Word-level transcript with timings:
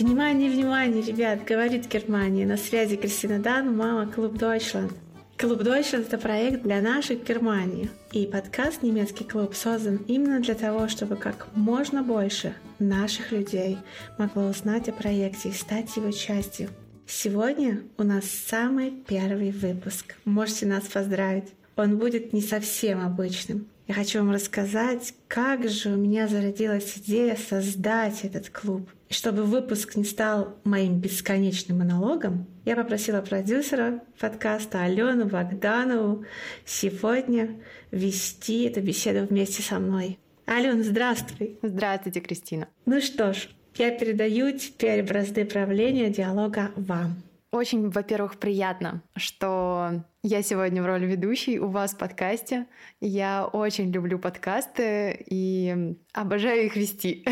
Внимание, 0.00 0.48
внимание, 0.48 1.02
ребят, 1.02 1.44
говорит 1.44 1.86
Германия. 1.86 2.46
На 2.46 2.56
связи 2.56 2.96
Кристина 2.96 3.38
Дан, 3.38 3.76
мама 3.76 4.10
Клуб 4.10 4.32
Deutschland. 4.32 4.94
Клуб 5.36 5.60
Deutschland– 5.60 6.06
это 6.08 6.16
проект 6.16 6.62
для 6.62 6.80
нашей 6.80 7.16
Германии. 7.16 7.90
И 8.12 8.24
подкаст 8.24 8.82
«Немецкий 8.82 9.24
клуб» 9.24 9.54
создан 9.54 9.96
именно 10.08 10.40
для 10.40 10.54
того, 10.54 10.88
чтобы 10.88 11.16
как 11.16 11.48
можно 11.54 12.02
больше 12.02 12.54
наших 12.78 13.30
людей 13.30 13.76
могло 14.16 14.44
узнать 14.48 14.88
о 14.88 14.92
проекте 14.92 15.50
и 15.50 15.52
стать 15.52 15.94
его 15.94 16.10
частью. 16.12 16.70
Сегодня 17.06 17.82
у 17.98 18.02
нас 18.02 18.24
самый 18.24 18.92
первый 19.06 19.50
выпуск. 19.50 20.16
Можете 20.24 20.64
нас 20.64 20.84
поздравить. 20.84 21.52
Он 21.76 21.98
будет 21.98 22.32
не 22.32 22.40
совсем 22.40 23.04
обычным. 23.04 23.66
Я 23.90 23.94
хочу 23.94 24.20
вам 24.20 24.30
рассказать, 24.30 25.14
как 25.26 25.68
же 25.68 25.88
у 25.90 25.96
меня 25.96 26.28
зародилась 26.28 26.96
идея 26.98 27.34
создать 27.34 28.22
этот 28.22 28.48
клуб. 28.48 28.88
И 29.08 29.14
чтобы 29.14 29.42
выпуск 29.42 29.96
не 29.96 30.04
стал 30.04 30.54
моим 30.62 31.00
бесконечным 31.00 31.78
монологом, 31.78 32.46
я 32.64 32.76
попросила 32.76 33.20
продюсера 33.20 34.00
подкаста 34.20 34.84
Алену 34.84 35.24
Богданову 35.24 36.24
сегодня 36.64 37.60
вести 37.90 38.62
эту 38.62 38.80
беседу 38.80 39.26
вместе 39.26 39.60
со 39.60 39.80
мной. 39.80 40.20
Алена, 40.46 40.84
здравствуй. 40.84 41.58
Здравствуйте, 41.60 42.20
Кристина. 42.20 42.68
Ну 42.86 43.00
что 43.00 43.32
ж, 43.32 43.48
я 43.74 43.90
передаю 43.90 44.56
теперь 44.56 45.02
бразды 45.02 45.44
правления 45.44 46.10
диалога 46.10 46.70
вам. 46.76 47.24
Очень, 47.52 47.90
во-первых, 47.90 48.38
приятно, 48.38 49.02
что 49.16 50.04
я 50.22 50.42
сегодня 50.42 50.82
в 50.82 50.86
роли 50.86 51.04
ведущей 51.06 51.58
у 51.58 51.68
вас 51.68 51.94
в 51.94 51.98
подкасте. 51.98 52.66
Я 53.00 53.44
очень 53.44 53.90
люблю 53.90 54.20
подкасты 54.20 55.24
и 55.28 55.96
обожаю 56.12 56.66
их 56.66 56.76
вести. 56.76 57.26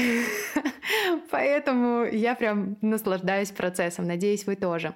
Поэтому 1.31 2.05
я 2.05 2.35
прям 2.35 2.79
наслаждаюсь 2.81 3.53
процессом. 3.53 4.07
Надеюсь, 4.07 4.45
вы 4.45 4.57
тоже. 4.57 4.95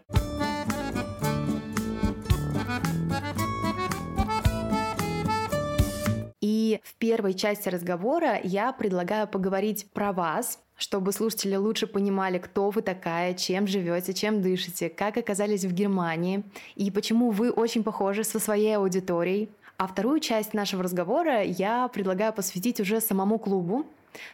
Первой 7.12 7.34
части 7.34 7.68
разговора 7.68 8.40
я 8.42 8.72
предлагаю 8.72 9.28
поговорить 9.28 9.86
про 9.92 10.14
вас, 10.14 10.58
чтобы 10.78 11.12
слушатели 11.12 11.56
лучше 11.56 11.86
понимали, 11.86 12.38
кто 12.38 12.70
вы 12.70 12.80
такая, 12.80 13.34
чем 13.34 13.66
живете, 13.66 14.14
чем 14.14 14.40
дышите, 14.40 14.88
как 14.88 15.18
оказались 15.18 15.66
в 15.66 15.74
Германии 15.74 16.42
и 16.74 16.90
почему 16.90 17.30
вы 17.30 17.50
очень 17.50 17.84
похожи 17.84 18.24
со 18.24 18.38
своей 18.38 18.78
аудиторией. 18.78 19.50
А 19.76 19.86
вторую 19.88 20.20
часть 20.20 20.54
нашего 20.54 20.82
разговора 20.82 21.42
я 21.42 21.86
предлагаю 21.88 22.32
посвятить 22.32 22.80
уже 22.80 22.98
самому 23.02 23.38
клубу, 23.38 23.84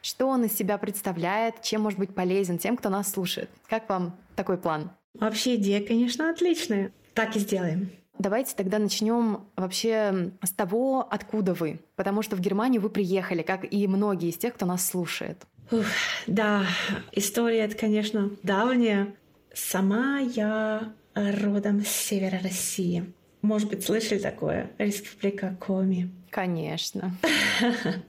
что 0.00 0.28
он 0.28 0.44
из 0.44 0.52
себя 0.52 0.78
представляет, 0.78 1.60
чем 1.62 1.80
может 1.80 1.98
быть 1.98 2.14
полезен 2.14 2.58
тем, 2.58 2.76
кто 2.76 2.90
нас 2.90 3.10
слушает. 3.10 3.50
Как 3.68 3.88
вам 3.88 4.14
такой 4.36 4.56
план? 4.56 4.92
Вообще 5.14 5.56
идея, 5.56 5.84
конечно, 5.84 6.30
отличная. 6.30 6.92
Так 7.14 7.34
и 7.34 7.40
сделаем. 7.40 7.90
Давайте 8.18 8.54
тогда 8.56 8.78
начнем 8.78 9.46
вообще 9.56 10.32
с 10.42 10.50
того, 10.50 11.06
откуда 11.08 11.54
вы. 11.54 11.80
Потому 11.96 12.22
что 12.22 12.36
в 12.36 12.40
Германию 12.40 12.80
вы 12.80 12.90
приехали, 12.90 13.42
как 13.42 13.70
и 13.70 13.86
многие 13.86 14.30
из 14.30 14.36
тех, 14.36 14.54
кто 14.54 14.66
нас 14.66 14.84
слушает. 14.86 15.46
Ух, 15.70 15.84
да, 16.26 16.64
история 17.12 17.60
это, 17.60 17.76
конечно, 17.76 18.30
давняя. 18.42 19.14
Сама 19.54 20.18
я 20.18 20.92
родом 21.14 21.84
с 21.84 21.88
севера 21.88 22.40
России. 22.42 23.12
Может 23.42 23.68
быть, 23.70 23.84
слышали 23.84 24.18
такое? 24.18 24.70
Республика 24.78 25.56
Коми. 25.60 26.10
Конечно. 26.30 27.16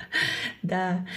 Да, 0.62 1.08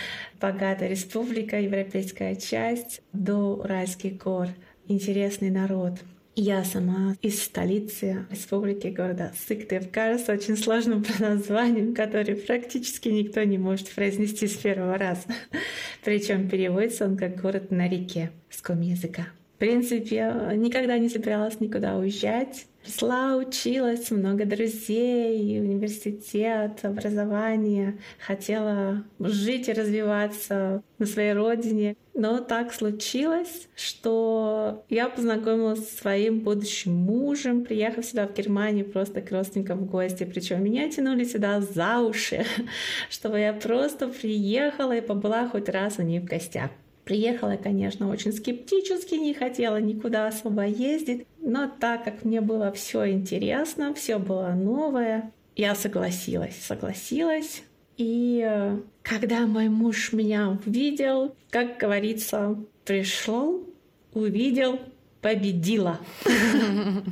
богатая 0.40 0.88
республика, 0.88 1.60
европейская 1.60 2.36
часть, 2.36 3.02
до 3.12 3.56
Уральских 3.56 4.18
гор. 4.18 4.48
Интересный 4.86 5.50
народ. 5.50 5.94
Я 6.34 6.64
сама 6.64 7.14
из 7.20 7.42
столицы 7.42 8.24
республики 8.30 8.86
города 8.86 9.32
Сыктыв. 9.36 9.90
Кажется 9.90 10.32
очень 10.32 10.56
сложным 10.56 11.04
названием, 11.18 11.94
который 11.94 12.36
практически 12.36 13.10
никто 13.10 13.42
не 13.42 13.58
может 13.58 13.90
произнести 13.90 14.46
с 14.46 14.56
первого 14.56 14.96
раза. 14.96 15.26
Причем 16.04 16.48
переводится 16.48 17.04
он 17.04 17.18
как 17.18 17.38
город 17.38 17.70
на 17.70 17.86
реке 17.86 18.30
с 18.48 18.66
языка. 18.66 19.26
В 19.56 19.58
принципе, 19.58 20.34
никогда 20.54 20.96
не 20.96 21.10
собиралась 21.10 21.60
никуда 21.60 21.98
уезжать. 21.98 22.64
Росла, 22.84 23.36
училась, 23.36 24.10
много 24.10 24.44
друзей, 24.44 25.60
университет, 25.60 26.80
образование. 26.82 27.98
Хотела 28.18 29.04
жить 29.20 29.68
и 29.68 29.72
развиваться 29.72 30.82
на 30.98 31.06
своей 31.06 31.32
родине. 31.32 31.96
Но 32.14 32.40
так 32.40 32.74
случилось, 32.74 33.68
что 33.74 34.84
я 34.88 35.08
познакомилась 35.08 35.88
со 35.88 35.96
своим 35.96 36.40
будущим 36.40 36.92
мужем, 36.92 37.64
приехав 37.64 38.04
сюда 38.04 38.26
в 38.26 38.34
Германию 38.34 38.84
просто 38.84 39.22
к 39.22 39.30
родственникам 39.30 39.78
в 39.78 39.90
гости. 39.90 40.24
Причем 40.24 40.62
меня 40.62 40.90
тянули 40.90 41.24
сюда 41.24 41.60
за 41.60 42.00
уши, 42.00 42.44
чтобы 43.10 43.38
я 43.38 43.52
просто 43.52 44.08
приехала 44.08 44.96
и 44.96 45.00
побыла 45.00 45.48
хоть 45.48 45.68
раз 45.68 45.98
у 45.98 46.02
них 46.02 46.22
в 46.22 46.26
гостях. 46.26 46.70
Приехала 47.04 47.56
конечно, 47.56 48.08
очень 48.08 48.32
скептически, 48.32 49.14
не 49.14 49.34
хотела 49.34 49.80
никуда 49.80 50.28
особо 50.28 50.64
ездить, 50.64 51.26
но 51.42 51.68
так 51.68 52.04
как 52.04 52.24
мне 52.24 52.40
было 52.40 52.72
все 52.72 53.10
интересно, 53.10 53.92
все 53.94 54.18
было 54.18 54.50
новое, 54.50 55.32
я 55.56 55.74
согласилась, 55.74 56.56
согласилась. 56.56 57.62
И 57.98 58.42
э, 58.42 58.78
когда 59.02 59.46
мой 59.46 59.68
муж 59.68 60.12
меня 60.12 60.58
увидел, 60.64 61.34
как 61.50 61.76
говорится, 61.76 62.56
пришел, 62.84 63.68
увидел, 64.14 64.80
победила. 65.20 65.98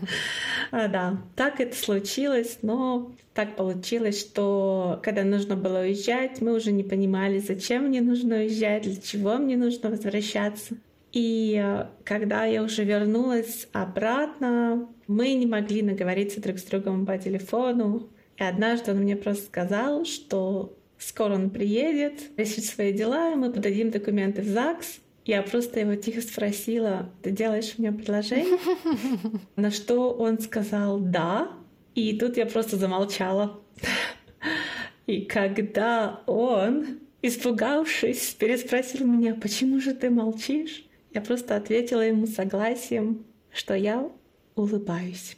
А, 0.72 0.86
да, 0.86 1.20
так 1.34 1.58
это 1.60 1.74
случилось, 1.74 2.58
но 2.62 3.10
так 3.34 3.56
получилось, 3.56 4.20
что 4.20 5.00
когда 5.02 5.24
нужно 5.24 5.56
было 5.56 5.80
уезжать, 5.80 6.40
мы 6.40 6.54
уже 6.54 6.70
не 6.70 6.84
понимали, 6.84 7.40
зачем 7.40 7.86
мне 7.86 8.00
нужно 8.00 8.36
уезжать, 8.36 8.84
для 8.84 8.94
чего 8.94 9.38
мне 9.38 9.56
нужно 9.56 9.90
возвращаться. 9.90 10.76
И 11.12 11.60
э, 11.62 11.86
когда 12.04 12.44
я 12.44 12.62
уже 12.62 12.84
вернулась 12.84 13.68
обратно, 13.72 14.88
мы 15.06 15.32
не 15.34 15.46
могли 15.46 15.82
наговориться 15.82 16.40
друг 16.40 16.58
с 16.58 16.62
другом 16.62 17.04
по 17.04 17.18
телефону. 17.18 18.08
И 18.36 18.44
однажды 18.44 18.92
он 18.92 18.98
мне 18.98 19.16
просто 19.16 19.46
сказал, 19.46 20.04
что 20.04 20.76
скоро 20.98 21.34
он 21.34 21.50
приедет, 21.50 22.30
решит 22.36 22.64
свои 22.64 22.92
дела, 22.92 23.34
мы 23.34 23.52
подадим 23.52 23.90
документы 23.90 24.42
в 24.42 24.46
ЗАГС. 24.46 25.00
Я 25.24 25.42
просто 25.42 25.80
его 25.80 25.94
тихо 25.96 26.22
спросила, 26.22 27.10
ты 27.22 27.30
делаешь 27.30 27.74
мне 27.76 27.92
предложение? 27.92 28.58
На 29.56 29.70
что 29.70 30.12
он 30.12 30.38
сказал 30.38 30.98
«да». 30.98 31.50
И 31.94 32.16
тут 32.18 32.36
я 32.36 32.46
просто 32.46 32.76
замолчала. 32.76 33.60
И 35.06 35.22
когда 35.22 36.22
он, 36.26 37.00
испугавшись, 37.20 38.34
переспросил 38.38 39.06
меня, 39.06 39.34
почему 39.34 39.80
же 39.80 39.92
ты 39.92 40.08
молчишь, 40.08 40.84
я 41.12 41.20
просто 41.20 41.56
ответила 41.56 42.00
ему 42.00 42.26
согласием, 42.26 43.24
что 43.52 43.74
я 43.74 44.08
улыбаюсь. 44.54 45.36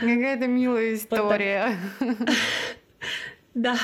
Какая-то 0.00 0.46
милая 0.46 0.94
история. 0.94 1.76
Да, 3.54 3.76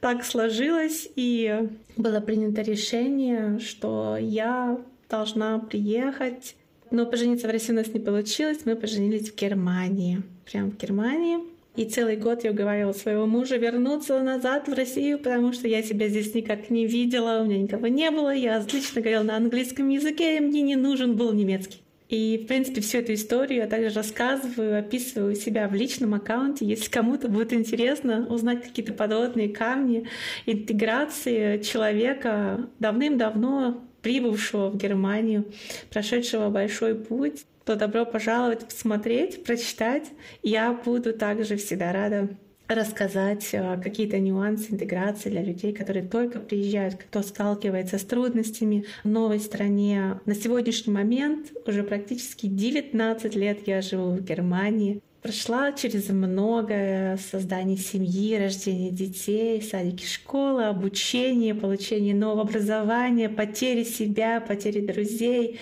так 0.00 0.24
сложилось, 0.24 1.06
и 1.16 1.68
было 1.98 2.20
принято 2.20 2.62
решение, 2.62 3.58
что 3.58 4.16
я 4.18 4.78
должна 5.10 5.58
приехать. 5.58 6.56
Но 6.90 7.04
пожениться 7.04 7.46
в 7.46 7.50
России 7.50 7.72
у 7.72 7.76
нас 7.76 7.88
не 7.88 8.00
получилось, 8.00 8.60
мы 8.64 8.74
поженились 8.74 9.30
в 9.30 9.34
Германии. 9.34 10.22
Прям 10.50 10.70
в 10.70 10.78
Германии. 10.78 11.55
И 11.76 11.84
целый 11.84 12.16
год 12.16 12.42
я 12.42 12.52
уговаривала 12.52 12.92
своего 12.92 13.26
мужа 13.26 13.56
вернуться 13.56 14.18
назад 14.20 14.66
в 14.66 14.72
Россию, 14.72 15.18
потому 15.18 15.52
что 15.52 15.68
я 15.68 15.82
себя 15.82 16.08
здесь 16.08 16.34
никак 16.34 16.70
не 16.70 16.86
видела, 16.86 17.42
у 17.42 17.44
меня 17.44 17.58
никого 17.58 17.86
не 17.88 18.10
было, 18.10 18.34
я 18.34 18.56
отлично 18.56 19.02
говорила 19.02 19.22
на 19.22 19.36
английском 19.36 19.88
языке, 19.90 20.38
и 20.38 20.40
мне 20.40 20.62
не 20.62 20.76
нужен 20.76 21.16
был 21.16 21.32
немецкий. 21.32 21.82
И, 22.08 22.40
в 22.42 22.46
принципе, 22.46 22.80
всю 22.80 22.98
эту 22.98 23.14
историю 23.14 23.62
я 23.62 23.66
также 23.66 23.90
рассказываю, 23.90 24.78
описываю 24.78 25.34
себя 25.34 25.66
в 25.68 25.74
личном 25.74 26.14
аккаунте. 26.14 26.64
Если 26.64 26.88
кому-то 26.88 27.28
будет 27.28 27.52
интересно 27.52 28.26
узнать 28.28 28.62
какие-то 28.62 28.92
подводные 28.92 29.48
камни 29.48 30.06
интеграции 30.46 31.58
человека 31.58 32.70
давным-давно 32.78 33.82
прибывшего 34.02 34.70
в 34.70 34.76
Германию, 34.76 35.46
прошедшего 35.90 36.48
большой 36.48 36.94
путь, 36.94 37.44
то 37.66 37.74
добро 37.74 38.06
пожаловать 38.06 38.64
посмотреть, 38.64 39.44
прочитать. 39.44 40.04
Я 40.42 40.72
буду 40.72 41.12
также 41.12 41.56
всегда 41.56 41.92
рада 41.92 42.28
рассказать 42.68 43.48
э, 43.52 43.80
какие-то 43.82 44.18
нюансы 44.18 44.72
интеграции 44.72 45.30
для 45.30 45.42
людей, 45.42 45.72
которые 45.72 46.06
только 46.06 46.38
приезжают, 46.38 46.94
кто 46.94 47.22
сталкивается 47.22 47.98
с 47.98 48.04
трудностями 48.04 48.84
в 49.02 49.08
новой 49.08 49.40
стране. 49.40 50.20
На 50.26 50.34
сегодняшний 50.34 50.92
момент 50.92 51.52
уже 51.66 51.82
практически 51.82 52.46
19 52.46 53.34
лет 53.34 53.66
я 53.66 53.82
живу 53.82 54.12
в 54.12 54.22
Германии. 54.22 55.00
Прошла 55.26 55.72
через 55.72 56.08
многое 56.08 57.16
создание 57.16 57.76
семьи, 57.76 58.36
рождение 58.36 58.92
детей, 58.92 59.60
садики 59.60 60.06
школы, 60.06 60.66
обучение, 60.66 61.52
получение 61.52 62.14
нового 62.14 62.42
образования, 62.42 63.28
потери 63.28 63.82
себя, 63.82 64.40
потери 64.40 64.86
друзей, 64.86 65.58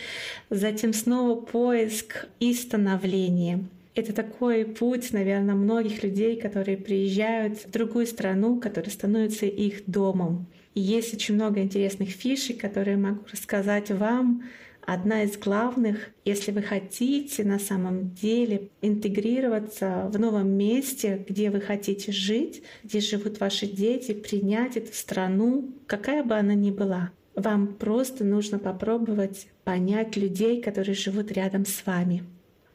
затем 0.51 0.93
снова 0.93 1.41
поиск 1.41 2.27
и 2.41 2.53
становление. 2.53 3.65
Это 3.95 4.13
такой 4.13 4.67
путь, 4.67 5.15
наверное, 5.15 5.55
многих 5.55 6.03
людей, 6.03 6.39
которые 6.39 6.77
приезжают 6.77 7.57
в 7.65 7.71
другую 7.71 8.07
страну, 8.07 8.61
которая 8.61 8.91
становится 8.91 9.47
их 9.47 9.85
домом. 9.87 10.47
И 10.75 10.81
есть 10.83 11.15
очень 11.15 11.37
много 11.37 11.63
интересных 11.63 12.11
фишек, 12.11 12.61
которые 12.61 12.99
могу 12.99 13.21
рассказать 13.33 13.91
вам. 13.91 14.43
Одна 14.87 15.23
из 15.23 15.39
главных, 15.39 16.11
если 16.27 16.53
вы 16.53 16.61
хотите 16.61 17.43
на 17.43 17.59
самом 17.59 18.11
деле 18.11 18.69
интегрироваться 18.83 20.11
в 20.13 20.19
новом 20.19 20.51
месте, 20.51 21.25
где 21.27 21.51
вы 21.51 21.63
хотите 21.63 22.13
жить, 22.13 22.63
где 22.83 23.01
живут 23.01 23.41
ваши 23.41 23.67
дети, 23.67 24.13
принять 24.13 24.77
эту 24.77 24.93
страну, 24.93 25.73
какая 25.87 26.23
бы 26.23 26.35
она 26.35 26.53
ни 26.55 26.71
была, 26.71 27.13
вам 27.35 27.69
просто 27.75 28.25
нужно 28.25 28.59
попробовать 28.59 29.49
понять 29.65 30.17
людей, 30.17 30.61
которые 30.61 30.95
живут 30.95 31.33
рядом 31.33 31.65
с 31.65 31.87
вами 31.87 32.25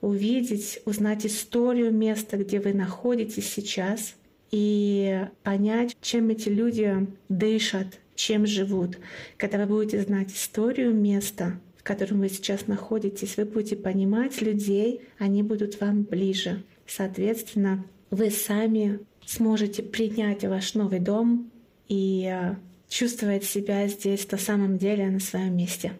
увидеть, 0.02 0.82
узнать 0.86 1.26
историю 1.26 1.94
места, 1.94 2.38
где 2.38 2.60
вы 2.60 2.74
находитесь 2.74 3.52
сейчас, 3.52 4.16
и 4.52 5.28
понять, 5.44 5.96
чем 6.02 6.30
эти 6.30 6.50
люди 6.50 7.08
дышат, 7.28 8.00
чем 8.16 8.48
живут. 8.48 8.98
Когда 9.38 9.60
вы 9.60 9.66
будете 9.68 10.02
знать 10.02 10.32
историю 10.34 10.94
места, 10.94 11.60
в 11.80 11.84
котором 11.84 12.20
вы 12.20 12.28
сейчас 12.30 12.68
находитесь, 12.68 13.38
вы 13.38 13.46
будете 13.46 13.78
понимать 13.78 14.42
людей, 14.42 15.02
они 15.18 15.44
будут 15.44 15.80
вам 15.80 16.04
ближе. 16.04 16.62
Соответственно, 16.86 17.86
вы 18.12 18.30
сами 18.30 19.00
сможете 19.26 19.81
принять 19.81 20.44
ваш 20.44 20.74
новый 20.74 21.00
дом 21.00 21.50
и 21.88 22.30
э, 22.30 22.56
чувствовать 22.90 23.46
себя 23.46 23.88
здесь 23.88 24.30
на 24.30 24.38
самом 24.38 24.78
деле 24.78 25.10
на 25.10 25.20
своем 25.20 25.56
месте. 25.56 25.94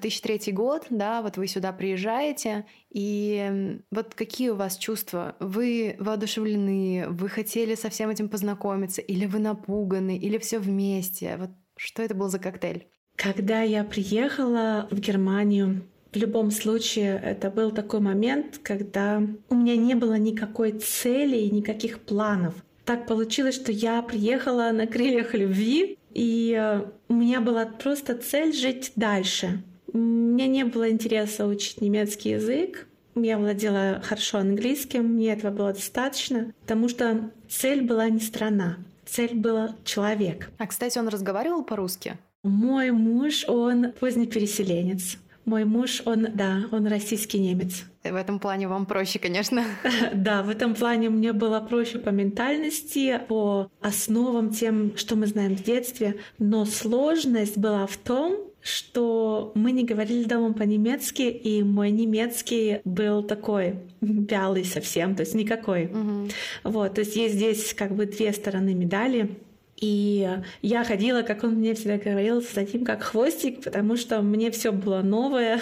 2003 0.00 0.52
год, 0.52 0.86
да, 0.90 1.22
вот 1.22 1.36
вы 1.36 1.46
сюда 1.46 1.72
приезжаете, 1.72 2.64
и 2.90 3.78
вот 3.90 4.14
какие 4.14 4.50
у 4.50 4.56
вас 4.56 4.76
чувства? 4.76 5.36
Вы 5.40 5.96
воодушевлены, 5.98 7.06
вы 7.08 7.28
хотели 7.28 7.74
со 7.74 7.90
всем 7.90 8.10
этим 8.10 8.28
познакомиться, 8.28 9.00
или 9.00 9.26
вы 9.26 9.38
напуганы, 9.38 10.16
или 10.16 10.38
все 10.38 10.58
вместе? 10.58 11.36
Вот 11.38 11.50
что 11.76 12.02
это 12.02 12.14
был 12.14 12.28
за 12.28 12.38
коктейль? 12.38 12.86
Когда 13.16 13.62
я 13.62 13.84
приехала 13.84 14.86
в 14.90 15.00
Германию, 15.00 15.82
в 16.12 16.16
любом 16.16 16.50
случае, 16.50 17.20
это 17.22 17.50
был 17.50 17.70
такой 17.70 18.00
момент, 18.00 18.58
когда 18.62 19.22
у 19.48 19.54
меня 19.54 19.76
не 19.76 19.94
было 19.94 20.14
никакой 20.14 20.72
цели 20.72 21.36
и 21.36 21.50
никаких 21.50 22.00
планов. 22.00 22.54
Так 22.84 23.06
получилось, 23.06 23.56
что 23.56 23.70
я 23.70 24.00
приехала 24.02 24.70
на 24.72 24.86
крыльях 24.86 25.34
любви, 25.34 25.98
и 26.14 26.56
э, 26.58 26.84
у 27.08 27.14
меня 27.14 27.40
была 27.40 27.66
просто 27.66 28.16
цель 28.16 28.54
жить 28.54 28.92
дальше. 28.96 29.62
У 29.92 29.98
меня 29.98 30.46
не 30.46 30.64
было 30.64 30.90
интереса 30.90 31.46
учить 31.46 31.80
немецкий 31.80 32.30
язык. 32.30 32.86
Я 33.14 33.38
владела 33.38 34.00
хорошо 34.04 34.38
английским, 34.38 35.04
мне 35.04 35.32
этого 35.32 35.50
было 35.50 35.72
достаточно, 35.72 36.52
потому 36.60 36.88
что 36.88 37.30
цель 37.48 37.82
была 37.82 38.08
не 38.08 38.20
страна, 38.20 38.76
цель 39.06 39.34
была 39.34 39.74
человек. 39.84 40.50
А, 40.58 40.66
кстати, 40.66 40.98
он 40.98 41.08
разговаривал 41.08 41.64
по-русски? 41.64 42.16
Мой 42.44 42.92
муж, 42.92 43.44
он 43.48 43.92
поздний 43.98 44.26
переселенец. 44.26 45.18
Мой 45.44 45.64
муж, 45.64 46.02
он, 46.04 46.28
да, 46.34 46.64
он 46.70 46.86
российский 46.86 47.40
немец. 47.40 47.84
В 48.04 48.14
этом 48.14 48.38
плане 48.38 48.68
вам 48.68 48.84
проще, 48.84 49.18
конечно. 49.18 49.64
Да, 50.14 50.42
в 50.42 50.50
этом 50.50 50.74
плане 50.74 51.08
мне 51.08 51.32
было 51.32 51.58
проще 51.60 51.98
по 51.98 52.10
ментальности, 52.10 53.18
по 53.28 53.70
основам 53.80 54.50
тем, 54.50 54.94
что 54.96 55.16
мы 55.16 55.26
знаем 55.26 55.56
в 55.56 55.62
детстве. 55.62 56.16
Но 56.38 56.66
сложность 56.66 57.56
была 57.56 57.86
в 57.86 57.96
том, 57.96 58.36
что 58.62 59.52
мы 59.54 59.72
не 59.72 59.84
говорили 59.84 60.24
дома 60.24 60.52
по-немецки, 60.52 61.22
и 61.22 61.62
мой 61.62 61.90
немецкий 61.90 62.80
был 62.84 63.22
такой 63.22 63.76
вялый 64.00 64.64
совсем, 64.64 65.14
то 65.14 65.22
есть 65.22 65.34
никакой. 65.34 65.86
Угу. 65.86 66.28
Вот, 66.64 66.94
то 66.94 67.00
есть 67.00 67.16
есть 67.16 67.34
здесь 67.34 67.74
как 67.74 67.94
бы 67.94 68.06
две 68.06 68.32
стороны 68.32 68.74
медали. 68.74 69.36
И 69.80 70.28
я 70.60 70.82
ходила, 70.82 71.22
как 71.22 71.44
он 71.44 71.54
мне 71.54 71.74
всегда 71.74 71.98
говорил, 71.98 72.42
за 72.42 72.64
ним 72.64 72.84
как 72.84 73.02
хвостик, 73.02 73.62
потому 73.62 73.96
что 73.96 74.22
мне 74.22 74.50
все 74.50 74.72
было 74.72 75.02
новое, 75.02 75.60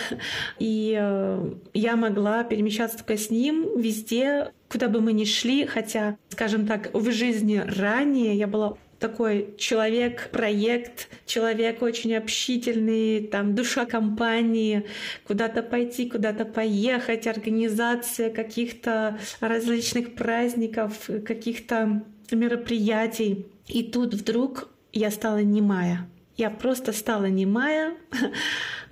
и 0.59 0.97
э, 0.99 1.53
я 1.75 1.97
могла 1.97 2.43
перемещаться 2.43 2.97
только 2.97 3.19
с 3.19 3.31
ним 3.31 3.79
везде, 3.79 4.53
куда 4.71 4.89
бы 4.89 5.03
мы 5.03 5.13
ни 5.13 5.25
шли, 5.25 5.67
хотя, 5.67 6.17
скажем 6.31 6.67
так, 6.67 6.95
в 6.95 7.11
жизни 7.11 7.63
ранее 7.63 8.35
я 8.37 8.47
была 8.47 8.79
такой 8.99 9.55
человек-проект, 9.59 11.09
человек 11.27 11.83
очень 11.83 12.15
общительный, 12.15 13.27
там 13.27 13.55
душа 13.55 13.85
компании, 13.85 14.87
куда-то 15.27 15.63
пойти, 15.63 16.09
куда-то 16.09 16.45
поехать, 16.45 17.27
организация 17.27 18.31
каких-то 18.31 19.19
различных 19.41 20.15
праздников, 20.15 21.11
каких-то 21.27 22.03
мероприятий. 22.31 23.47
И 23.69 23.83
тут 23.83 24.15
вдруг 24.15 24.69
я 24.93 25.11
стала 25.11 25.43
немая. 25.43 26.09
Я 26.37 26.51
просто 26.51 26.93
стала 26.93 27.27
немая. 27.27 27.95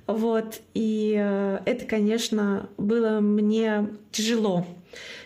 Вот. 0.06 0.60
И 0.74 1.16
э, 1.16 1.60
это, 1.64 1.86
конечно, 1.86 2.68
было 2.76 3.20
мне 3.20 3.88
тяжело. 4.12 4.66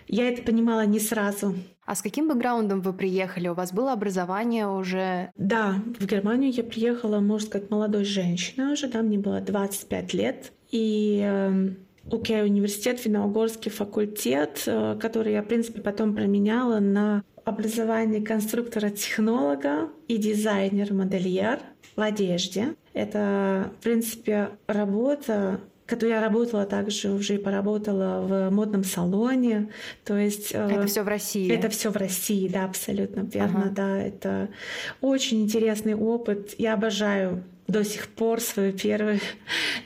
Я 0.08 0.28
это 0.28 0.42
понимала 0.42 0.86
не 0.86 1.00
сразу. 1.00 1.54
А 1.84 1.94
с 1.94 2.02
каким 2.02 2.28
бэкграундом 2.28 2.80
вы 2.80 2.92
приехали? 2.92 3.48
У 3.48 3.54
вас 3.54 3.72
было 3.72 3.92
образование 3.92 4.66
уже? 4.66 5.30
Да, 5.36 5.76
в 5.98 6.06
Германию 6.06 6.52
я 6.52 6.62
приехала, 6.62 7.20
можно 7.20 7.46
сказать, 7.46 7.70
молодой 7.70 8.04
женщиной 8.04 8.72
уже, 8.72 8.88
да, 8.88 9.02
мне 9.02 9.18
было 9.18 9.40
25 9.40 10.14
лет. 10.14 10.52
И 10.70 11.22
э, 11.24 11.70
УК 12.10 12.28
университет, 12.44 12.98
финно-угорский 13.00 13.70
факультет, 13.70 14.62
э, 14.66 14.98
который 15.00 15.32
я, 15.32 15.42
в 15.42 15.46
принципе, 15.46 15.80
потом 15.80 16.14
променяла 16.14 16.78
на 16.78 17.22
образование 17.44 18.20
конструктора-технолога 18.20 19.88
и 20.08 20.18
дизайнер-модельер 20.18 21.60
в 21.96 22.00
одежде. 22.00 22.74
Это, 22.92 23.72
в 23.78 23.82
принципе, 23.82 24.50
работа 24.66 25.60
когда 25.88 26.06
я 26.06 26.20
работала 26.20 26.66
также 26.66 27.10
уже 27.10 27.36
и 27.36 27.38
поработала 27.38 28.20
в 28.20 28.50
модном 28.50 28.84
салоне, 28.84 29.70
то 30.04 30.16
есть 30.18 30.50
э, 30.52 30.68
это 30.70 30.86
все 30.86 31.02
в 31.02 31.08
России. 31.08 31.50
Это 31.50 31.70
все 31.70 31.90
в 31.90 31.96
России, 31.96 32.46
да, 32.46 32.66
абсолютно 32.66 33.20
верно, 33.20 33.62
ага. 33.62 33.70
да, 33.70 33.98
это 33.98 34.48
очень 35.00 35.40
интересный 35.40 35.94
опыт. 35.94 36.54
Я 36.58 36.74
обожаю 36.74 37.42
до 37.68 37.84
сих 37.84 38.08
пор 38.08 38.40
свою 38.40 38.72
первую, 38.72 39.20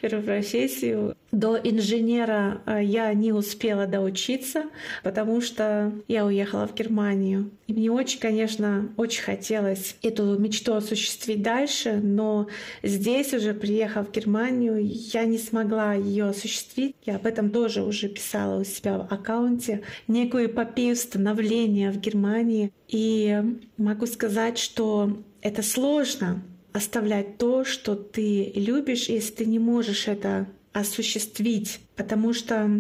первую 0.01 0.25
профессию. 0.25 1.17
До 1.33 1.57
инженера 1.57 2.63
э, 2.65 2.85
я 2.85 3.13
не 3.13 3.33
успела 3.33 3.87
доучиться, 3.87 4.67
потому 5.03 5.41
что 5.41 5.93
я 6.07 6.25
уехала 6.25 6.69
в 6.69 6.75
Германию. 6.75 7.51
И 7.67 7.73
мне 7.73 7.91
очень, 7.91 8.21
конечно, 8.21 8.89
очень 8.97 9.23
хотелось 9.23 9.97
эту 10.03 10.39
мечту 10.39 10.75
осуществить 10.75 11.43
дальше, 11.43 11.95
но 12.03 12.49
здесь 12.83 13.35
уже, 13.35 13.53
приехав 13.53 14.09
в 14.09 14.13
Германию, 14.13 14.79
я 14.81 15.25
не 15.25 15.39
смогла 15.39 15.95
ее 15.95 16.27
осуществить. 16.27 16.95
Я 17.05 17.17
об 17.17 17.27
этом 17.27 17.51
тоже 17.51 17.83
уже 17.83 18.09
писала 18.09 18.61
у 18.61 18.65
себя 18.65 18.99
в 18.99 19.13
аккаунте. 19.13 19.83
Некую 20.07 20.47
эпопею 20.47 20.95
становления 20.95 21.91
в 21.91 21.99
Германии. 21.99 22.73
И 22.87 23.43
могу 23.77 24.07
сказать, 24.07 24.59
что 24.59 25.17
это 25.41 25.63
сложно, 25.63 26.43
оставлять 26.73 27.39
то, 27.39 27.65
что 27.65 27.95
ты 27.95 28.53
любишь, 28.55 29.09
если 29.09 29.33
ты 29.33 29.47
не 29.47 29.59
можешь 29.59 30.09
это 30.09 30.47
осуществить, 30.73 31.81
потому 31.97 32.33
что 32.33 32.71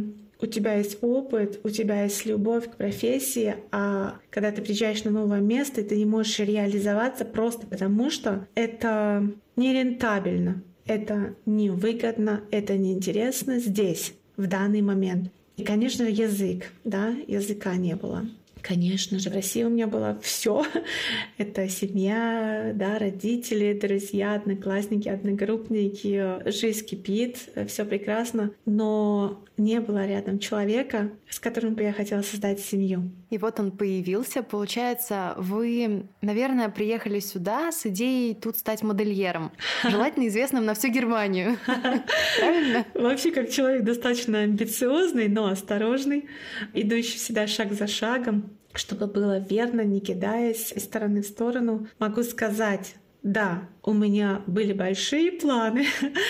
у 0.40 0.46
тебя 0.46 0.74
есть 0.74 0.98
опыт, 1.02 1.60
у 1.62 1.70
тебя 1.70 2.02
есть 2.02 2.26
любовь 2.26 2.68
к 2.68 2.76
профессии, 2.76 3.54
а 3.70 4.18
когда 4.30 4.50
ты 4.50 4.60
приезжаешь 4.60 5.04
на 5.04 5.10
новое 5.10 5.40
место, 5.40 5.82
ты 5.84 5.96
не 5.96 6.04
можешь 6.04 6.40
реализоваться 6.40 7.24
просто 7.24 7.66
потому, 7.66 8.10
что 8.10 8.46
это 8.54 9.30
нерентабельно, 9.56 10.62
это 10.86 11.36
невыгодно, 11.46 12.40
это 12.50 12.76
неинтересно 12.76 13.60
здесь, 13.60 14.14
в 14.36 14.46
данный 14.48 14.82
момент. 14.82 15.30
И, 15.56 15.64
конечно, 15.64 16.02
язык, 16.02 16.72
да, 16.82 17.14
языка 17.28 17.76
не 17.76 17.94
было. 17.94 18.26
Конечно 18.62 19.18
же, 19.18 19.28
в 19.28 19.34
России 19.34 19.64
у 19.64 19.68
меня 19.68 19.88
было 19.88 20.18
все. 20.22 20.64
Это 21.36 21.68
семья, 21.68 22.72
да, 22.74 22.98
родители, 22.98 23.72
друзья, 23.72 24.34
одноклассники, 24.34 25.08
одногруппники. 25.08 26.48
Жизнь 26.48 26.86
кипит, 26.86 27.48
все 27.66 27.84
прекрасно. 27.84 28.52
Но 28.64 29.42
не 29.56 29.80
было 29.80 30.06
рядом 30.06 30.38
человека, 30.38 31.10
с 31.28 31.38
которым 31.38 31.74
бы 31.74 31.82
я 31.82 31.92
хотела 31.92 32.22
создать 32.22 32.60
семью. 32.60 33.10
И 33.30 33.38
вот 33.38 33.60
он 33.60 33.70
появился. 33.72 34.42
Получается, 34.42 35.34
вы, 35.36 36.06
наверное, 36.20 36.68
приехали 36.68 37.20
сюда 37.20 37.72
с 37.72 37.86
идеей 37.86 38.34
тут 38.34 38.56
стать 38.56 38.82
модельером. 38.82 39.52
Желательно 39.88 40.28
известным 40.28 40.64
на 40.64 40.74
всю 40.74 40.88
Германию. 40.88 41.56
Правильно? 42.38 42.84
Вообще, 42.94 43.30
как 43.30 43.50
человек 43.50 43.84
достаточно 43.84 44.40
амбициозный, 44.40 45.28
но 45.28 45.46
осторожный, 45.46 46.28
идущий 46.72 47.18
всегда 47.18 47.46
шаг 47.46 47.72
за 47.72 47.86
шагом, 47.86 48.50
чтобы 48.74 49.06
было 49.06 49.38
верно, 49.38 49.82
не 49.82 50.00
кидаясь 50.00 50.72
из 50.72 50.84
стороны 50.84 51.22
в 51.22 51.26
сторону, 51.26 51.86
могу 51.98 52.22
сказать, 52.22 52.94
да, 53.22 53.68
у 53.82 53.92
меня 53.92 54.42
были 54.46 54.72
большие 54.72 55.32
планы, 55.32 55.86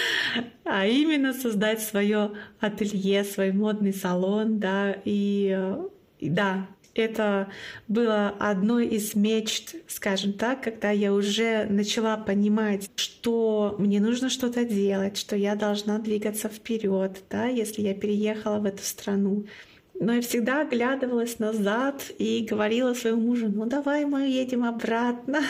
а 0.64 0.86
именно 0.86 1.32
создать 1.32 1.80
свое 1.80 2.32
ателье, 2.60 3.24
свой 3.24 3.52
модный 3.52 3.94
салон, 3.94 4.58
да, 4.58 4.96
и, 5.04 5.58
и 6.18 6.28
да, 6.28 6.68
это 6.94 7.48
было 7.88 8.34
одной 8.38 8.86
из 8.86 9.14
мечт, 9.14 9.74
скажем 9.88 10.34
так, 10.34 10.62
когда 10.62 10.90
я 10.90 11.14
уже 11.14 11.64
начала 11.64 12.18
понимать, 12.18 12.90
что 12.96 13.74
мне 13.78 14.00
нужно 14.00 14.28
что-то 14.28 14.64
делать, 14.64 15.16
что 15.16 15.34
я 15.34 15.54
должна 15.54 15.98
двигаться 15.98 16.48
вперед, 16.48 17.22
да, 17.30 17.46
если 17.46 17.82
я 17.82 17.94
переехала 17.94 18.58
в 18.58 18.66
эту 18.66 18.82
страну. 18.82 19.46
Но 19.94 20.14
я 20.14 20.20
всегда 20.20 20.62
оглядывалась 20.62 21.38
назад 21.38 22.10
и 22.18 22.46
говорила 22.48 22.92
своему 22.92 23.22
мужу, 23.22 23.48
ну 23.48 23.66
давай 23.66 24.04
мы 24.04 24.28
едем 24.28 24.64
обратно, 24.64 25.40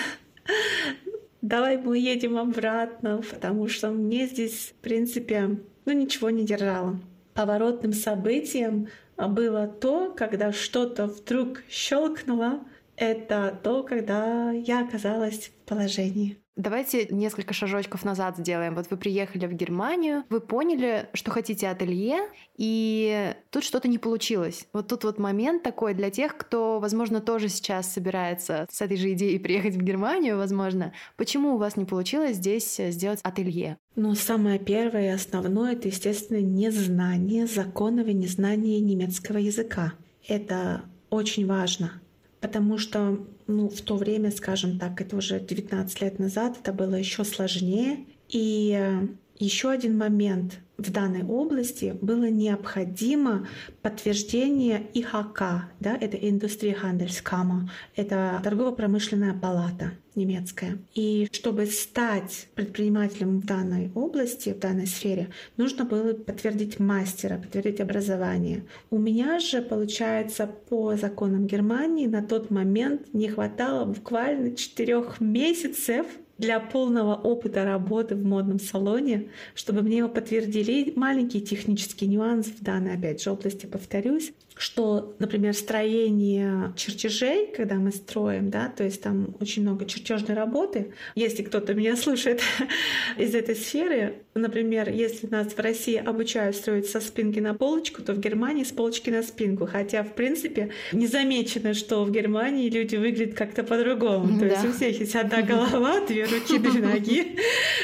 давай 1.43 1.77
мы 1.77 1.99
едем 1.99 2.39
обратно, 2.39 3.21
потому 3.31 3.69
что 3.69 3.91
мне 3.91 4.27
здесь, 4.27 4.73
в 4.73 4.75
принципе, 4.81 5.61
ну 5.85 5.93
ничего 5.93 6.31
не 6.31 6.45
держало. 6.47 6.99
Поворотным 7.35 7.93
событием 7.93 8.89
было 9.17 9.67
то, 9.67 10.13
когда 10.17 10.53
что-то 10.53 11.07
вдруг 11.07 11.63
щелкнуло, 11.69 12.65
это 12.97 13.59
то, 13.63 13.83
когда 13.83 14.53
я 14.53 14.81
оказалась 14.87 15.49
в 15.49 15.69
положении. 15.69 16.42
Давайте 16.56 17.06
несколько 17.06 17.54
шажочков 17.54 18.04
назад 18.04 18.37
сделаем. 18.37 18.75
Вот 18.75 18.87
вы 18.90 18.99
приехали 18.99 19.47
в 19.47 19.54
Германию, 19.54 20.25
вы 20.28 20.40
поняли, 20.40 21.09
что 21.14 21.30
хотите 21.30 21.66
ателье, 21.66 22.28
и 22.59 23.35
тут 23.50 23.64
что-то 23.64 23.88
не 23.88 23.97
получилось. 23.97 24.66
Вот 24.75 24.87
тут 24.87 25.04
вот 25.04 25.18
момент 25.18 25.62
такой 25.62 25.94
для 25.94 26.11
тех, 26.11 26.37
кто, 26.37 26.78
возможно, 26.78 27.23
тоже 27.23 27.49
сейчас 27.49 27.90
собирается 27.90 28.66
с 28.71 28.82
этой 28.82 28.99
же 28.99 29.12
идеей 29.14 29.38
приехать 29.38 29.76
в 29.76 29.82
Германию, 29.82 30.37
возможно. 30.37 30.92
Почему 31.16 31.54
у 31.54 31.59
вас 31.59 31.76
не 31.76 31.87
получилось 31.87 32.37
здесь 32.37 32.76
сделать 32.76 33.21
ателье? 33.23 33.78
Ну, 33.97 34.14
самое 34.14 34.59
первое 34.59 35.06
и 35.06 35.14
основное— 35.14 35.73
это, 35.75 35.88
естественно, 35.88 36.40
незнание 36.40 37.47
законов 37.47 38.06
и 38.09 38.12
незнание 38.12 38.78
немецкого 38.80 39.38
языка. 39.38 39.94
Это 40.28 40.82
очень 41.09 41.47
важно 41.47 42.02
потому 42.43 42.77
что 42.77 43.25
ну, 43.47 43.69
в 43.69 43.81
то 43.81 43.97
время, 43.97 44.31
скажем 44.31 44.79
так, 44.79 45.01
это 45.01 45.17
уже 45.17 45.41
19 45.41 46.03
лет 46.03 46.19
назад, 46.19 46.59
это 46.61 46.73
было 46.73 46.97
еще 46.97 47.25
сложнее. 47.25 48.05
И 48.29 48.77
э, 48.79 49.07
еще 49.39 49.71
один 49.71 49.97
момент 49.97 50.59
в 50.89 50.93
данной 50.93 51.25
области 51.25 51.97
было 52.01 52.29
необходимо 52.29 53.47
подтверждение 53.83 54.87
ИХК, 54.95 55.69
да, 55.81 55.97
это 56.01 56.17
Индустрия 56.17 56.77
Handelskammer, 56.83 57.69
это 57.97 58.41
торгово-промышленная 58.43 59.35
палата 59.35 59.93
немецкая. 60.15 60.79
И 60.95 61.29
чтобы 61.33 61.67
стать 61.67 62.49
предпринимателем 62.55 63.41
в 63.41 63.47
данной 63.47 63.91
области, 63.95 64.51
в 64.51 64.59
данной 64.59 64.87
сфере, 64.87 65.29
нужно 65.57 65.85
было 65.85 66.12
подтвердить 66.12 66.79
мастера, 66.79 67.39
подтвердить 67.39 67.81
образование. 67.81 68.65
У 68.91 68.99
меня 68.99 69.39
же, 69.39 69.62
получается, 69.62 70.47
по 70.47 70.97
законам 70.97 71.47
Германии 71.47 72.07
на 72.07 72.23
тот 72.23 72.51
момент 72.51 73.12
не 73.12 73.29
хватало 73.29 73.87
буквально 73.87 74.55
четырех 74.55 75.21
месяцев 75.21 76.07
для 76.43 76.59
полного 76.59 77.15
опыта 77.15 77.65
работы 77.65 78.17
в 78.17 78.25
модном 78.25 78.59
салоне, 78.59 79.29
чтобы 79.55 79.83
мне 79.83 79.99
его 79.99 80.09
подтвердили. 80.09 80.93
Маленький 80.97 81.41
технический 81.41 82.09
нюанс 82.09 82.49
в 82.49 82.63
данной, 82.63 82.95
опять 82.95 83.23
же, 83.23 83.31
области, 83.31 83.67
повторюсь, 83.67 84.33
что, 84.62 85.16
например, 85.19 85.54
строение 85.54 86.73
чертежей, 86.76 87.49
когда 87.49 87.75
мы 87.75 87.90
строим, 87.90 88.49
да, 88.49 88.69
то 88.69 88.85
есть 88.85 89.02
там 89.02 89.35
очень 89.40 89.62
много 89.62 89.87
чертежной 89.87 90.37
работы. 90.37 90.92
Если 91.16 91.42
кто-то 91.42 91.75
меня 91.75 91.97
слушает 91.97 92.40
из 93.19 93.35
этой 93.35 93.57
сферы, 93.57 94.23
например, 94.35 94.88
если 94.88 95.26
нас 95.26 95.49
в 95.49 95.59
России 95.59 95.97
обучают 95.97 96.54
строить 96.54 96.87
со 96.87 97.00
спинки 97.00 97.40
на 97.40 97.54
полочку, 97.54 98.02
то 98.02 98.12
в 98.12 98.21
Германии 98.21 98.62
с 98.62 98.71
полочки 98.71 99.11
на 99.11 99.25
спинку. 99.25 99.66
Хотя, 99.66 100.04
в 100.04 100.14
принципе, 100.14 100.71
не 100.92 101.09
замечено, 101.09 101.75
что 101.75 102.04
в 102.04 102.12
Германии 102.12 102.71
люди 102.71 102.95
выглядят 102.95 103.35
как-то 103.35 103.64
по-другому. 103.64 104.38
То 104.38 104.49
да. 104.49 104.52
есть 104.52 104.64
у 104.64 104.73
всех 104.73 105.00
есть 105.00 105.16
одна 105.16 105.42
голова, 105.42 106.00
две 106.07 106.23
руки, 106.23 106.59
две 106.59 106.81
ноги. 106.87 107.37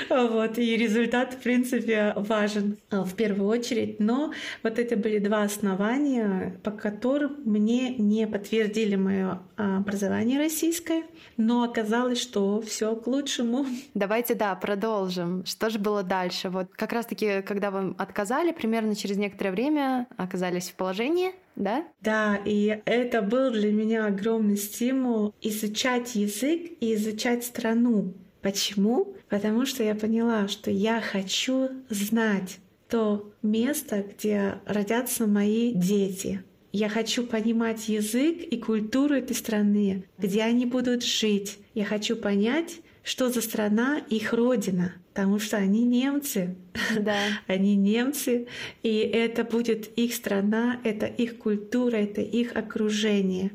Вот, 0.08 0.58
и 0.58 0.76
результат, 0.76 1.35
в 1.35 1.38
принципе, 1.38 2.12
важен 2.14 2.76
а, 2.90 3.02
в 3.02 3.16
первую 3.16 3.49
очередь. 3.49 3.99
Но 3.99 4.32
вот 4.62 4.78
это 4.78 4.97
были 4.97 5.18
два 5.18 5.42
основания, 5.42 6.54
по 6.68 6.76
которым 6.76 7.37
мне 7.46 7.94
не 7.94 8.26
подтвердили 8.26 8.94
мое 8.94 9.40
а, 9.56 9.78
образование 9.78 10.38
российское, 10.38 11.04
но 11.38 11.62
оказалось, 11.62 12.20
что 12.20 12.60
все 12.60 12.94
к 12.94 13.06
лучшему. 13.06 13.64
Давайте, 13.94 14.34
да, 14.34 14.54
продолжим. 14.54 15.46
Что 15.46 15.70
же 15.70 15.78
было 15.78 16.02
дальше? 16.02 16.50
Вот 16.50 16.68
как 16.72 16.92
раз-таки, 16.92 17.40
когда 17.40 17.70
вы 17.70 17.94
отказали, 17.96 18.52
примерно 18.52 18.94
через 18.94 19.16
некоторое 19.16 19.52
время 19.52 20.06
оказались 20.18 20.68
в 20.68 20.75
положении, 20.75 21.30
да? 21.56 21.84
Да, 22.02 22.38
и 22.44 22.82
это 22.84 23.22
был 23.22 23.50
для 23.50 23.72
меня 23.72 24.04
огромный 24.04 24.58
стимул 24.58 25.34
изучать 25.40 26.16
язык 26.16 26.70
и 26.80 26.94
изучать 26.94 27.44
страну. 27.44 28.12
Почему? 28.42 29.16
Потому 29.30 29.64
что 29.64 29.82
я 29.82 29.94
поняла, 29.94 30.48
что 30.48 30.70
я 30.70 31.00
хочу 31.00 31.70
знать 31.88 32.58
то 32.88 33.30
место, 33.42 34.02
где 34.02 34.58
родятся 34.66 35.26
мои 35.26 35.72
дети. 35.72 36.42
Я 36.78 36.88
хочу 36.88 37.26
понимать 37.26 37.88
язык 37.88 38.40
и 38.40 38.56
культуру 38.56 39.16
этой 39.16 39.35
страны, 39.35 40.04
где 40.16 40.42
они 40.42 40.64
будут 40.64 41.02
жить. 41.02 41.58
Я 41.75 41.85
хочу 41.85 42.14
понять, 42.14 42.76
что 43.02 43.30
за 43.30 43.42
страна 43.42 44.00
их 44.08 44.32
родина, 44.32 44.94
потому 45.08 45.40
что 45.40 45.56
они 45.56 45.82
немцы. 45.82 46.54
Да. 46.97 47.18
они 47.49 47.75
немцы, 47.75 48.47
и 48.85 48.99
это 48.99 49.42
будет 49.42 49.88
их 49.99 50.14
страна, 50.14 50.80
это 50.85 51.06
их 51.06 51.38
культура, 51.38 51.97
это 51.97 52.20
их 52.20 52.54
окружение. 52.54 53.50